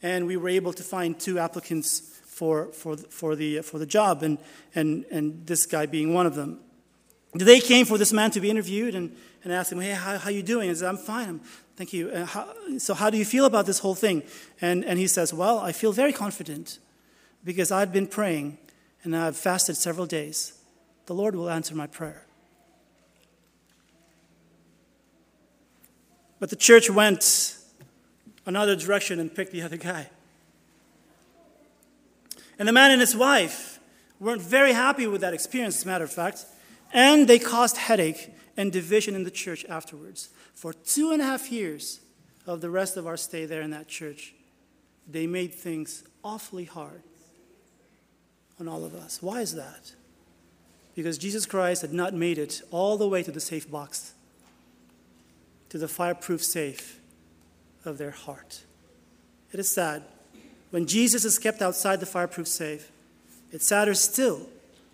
and 0.00 0.26
we 0.26 0.36
were 0.36 0.48
able 0.48 0.72
to 0.72 0.82
find 0.82 1.18
two 1.18 1.38
applicants 1.38 2.20
for, 2.24 2.66
for, 2.68 2.96
for, 2.96 3.34
the, 3.34 3.60
for 3.62 3.78
the 3.78 3.86
job, 3.86 4.22
and, 4.22 4.38
and, 4.74 5.04
and 5.10 5.46
this 5.46 5.66
guy 5.66 5.86
being 5.86 6.14
one 6.14 6.26
of 6.26 6.34
them. 6.34 6.60
They 7.34 7.60
came 7.60 7.84
for 7.84 7.98
this 7.98 8.12
man 8.12 8.30
to 8.32 8.40
be 8.40 8.50
interviewed 8.50 8.94
and, 8.94 9.16
and 9.42 9.52
asked 9.52 9.72
him, 9.72 9.80
Hey, 9.80 9.92
how, 9.92 10.18
how 10.18 10.30
you 10.30 10.42
doing? 10.42 10.70
I 10.70 10.74
said, 10.74 10.88
I'm 10.88 10.98
fine. 10.98 11.28
I'm, 11.28 11.40
thank 11.76 11.92
you. 11.92 12.10
Uh, 12.10 12.26
how, 12.26 12.52
so, 12.78 12.94
how 12.94 13.10
do 13.10 13.18
you 13.18 13.24
feel 13.24 13.44
about 13.44 13.66
this 13.66 13.80
whole 13.80 13.94
thing? 13.94 14.22
And, 14.60 14.84
and 14.84 14.98
he 14.98 15.08
says, 15.08 15.34
Well, 15.34 15.58
I 15.58 15.72
feel 15.72 15.92
very 15.92 16.12
confident 16.12 16.78
because 17.44 17.72
I've 17.72 17.92
been 17.92 18.06
praying 18.06 18.58
and 19.02 19.16
I've 19.16 19.36
fasted 19.36 19.76
several 19.76 20.06
days. 20.06 20.52
The 21.06 21.14
Lord 21.14 21.34
will 21.34 21.50
answer 21.50 21.74
my 21.74 21.88
prayer. 21.88 22.26
But 26.42 26.50
the 26.50 26.56
church 26.56 26.90
went 26.90 27.56
another 28.46 28.74
direction 28.74 29.20
and 29.20 29.32
picked 29.32 29.52
the 29.52 29.62
other 29.62 29.76
guy. 29.76 30.08
And 32.58 32.66
the 32.66 32.72
man 32.72 32.90
and 32.90 33.00
his 33.00 33.14
wife 33.14 33.78
weren't 34.18 34.42
very 34.42 34.72
happy 34.72 35.06
with 35.06 35.20
that 35.20 35.34
experience, 35.34 35.76
as 35.76 35.84
a 35.84 35.86
matter 35.86 36.02
of 36.02 36.10
fact, 36.10 36.44
and 36.92 37.28
they 37.28 37.38
caused 37.38 37.76
headache 37.76 38.34
and 38.56 38.72
division 38.72 39.14
in 39.14 39.22
the 39.22 39.30
church 39.30 39.64
afterwards. 39.66 40.30
For 40.52 40.72
two 40.72 41.12
and 41.12 41.22
a 41.22 41.26
half 41.26 41.52
years 41.52 42.00
of 42.44 42.60
the 42.60 42.70
rest 42.70 42.96
of 42.96 43.06
our 43.06 43.16
stay 43.16 43.46
there 43.46 43.62
in 43.62 43.70
that 43.70 43.86
church, 43.86 44.34
they 45.08 45.28
made 45.28 45.54
things 45.54 46.02
awfully 46.24 46.64
hard 46.64 47.04
on 48.58 48.66
all 48.66 48.84
of 48.84 48.96
us. 48.96 49.22
Why 49.22 49.42
is 49.42 49.54
that? 49.54 49.92
Because 50.96 51.18
Jesus 51.18 51.46
Christ 51.46 51.82
had 51.82 51.92
not 51.92 52.14
made 52.14 52.36
it 52.36 52.62
all 52.72 52.96
the 52.96 53.06
way 53.06 53.22
to 53.22 53.30
the 53.30 53.38
safe 53.38 53.70
box 53.70 54.14
to 55.72 55.78
the 55.78 55.88
fireproof 55.88 56.44
safe 56.44 57.00
of 57.86 57.96
their 57.96 58.10
heart. 58.10 58.60
It 59.52 59.58
is 59.58 59.70
sad. 59.70 60.02
When 60.68 60.84
Jesus 60.84 61.24
is 61.24 61.38
kept 61.38 61.62
outside 61.62 61.98
the 61.98 62.04
fireproof 62.04 62.46
safe, 62.46 62.92
it's 63.50 63.68
sadder 63.68 63.94
still 63.94 64.46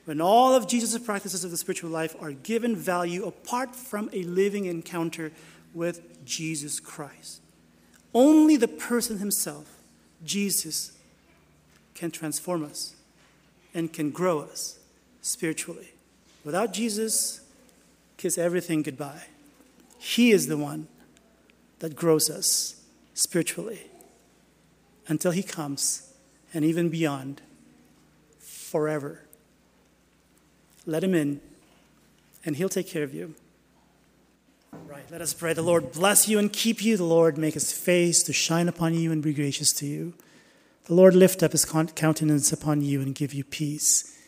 when 0.04 0.20
all 0.20 0.54
of 0.54 0.68
Jesus' 0.68 0.96
practices 1.00 1.42
of 1.42 1.50
the 1.50 1.56
spiritual 1.56 1.90
life 1.90 2.14
are 2.20 2.30
given 2.30 2.76
value 2.76 3.24
apart 3.24 3.74
from 3.74 4.08
a 4.12 4.22
living 4.22 4.66
encounter 4.66 5.32
with 5.74 6.24
Jesus 6.24 6.78
Christ. 6.78 7.40
Only 8.14 8.56
the 8.56 8.68
person 8.68 9.18
himself, 9.18 9.78
Jesus, 10.24 10.92
can 11.96 12.12
transform 12.12 12.62
us 12.62 12.94
and 13.74 13.92
can 13.92 14.12
grow 14.12 14.42
us 14.42 14.78
spiritually. 15.22 15.88
Without 16.44 16.72
Jesus, 16.72 17.40
kiss 18.16 18.38
everything 18.38 18.82
goodbye. 18.82 19.24
He 19.98 20.30
is 20.30 20.46
the 20.46 20.56
one 20.56 20.88
that 21.80 21.96
grows 21.96 22.30
us 22.30 22.82
spiritually 23.14 23.80
until 25.06 25.32
He 25.32 25.42
comes 25.42 26.12
and 26.54 26.64
even 26.64 26.88
beyond 26.88 27.42
forever. 28.38 29.22
Let 30.86 31.04
Him 31.04 31.14
in, 31.14 31.40
and 32.44 32.56
He'll 32.56 32.68
take 32.68 32.88
care 32.88 33.02
of 33.02 33.12
you. 33.12 33.34
Right, 34.86 35.10
let 35.10 35.20
us 35.20 35.34
pray. 35.34 35.52
The 35.52 35.62
Lord 35.62 35.92
bless 35.92 36.28
you 36.28 36.38
and 36.38 36.52
keep 36.52 36.82
you. 36.82 36.96
The 36.96 37.04
Lord 37.04 37.36
make 37.36 37.54
His 37.54 37.72
face 37.72 38.22
to 38.24 38.32
shine 38.32 38.68
upon 38.68 38.94
you 38.94 39.12
and 39.12 39.22
be 39.22 39.34
gracious 39.34 39.72
to 39.74 39.86
you. 39.86 40.14
The 40.86 40.94
Lord 40.94 41.14
lift 41.14 41.42
up 41.42 41.52
His 41.52 41.64
countenance 41.64 42.52
upon 42.52 42.82
you 42.82 43.00
and 43.00 43.14
give 43.14 43.34
you 43.34 43.44
peace. 43.44 44.18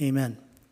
Amen. 0.00 0.38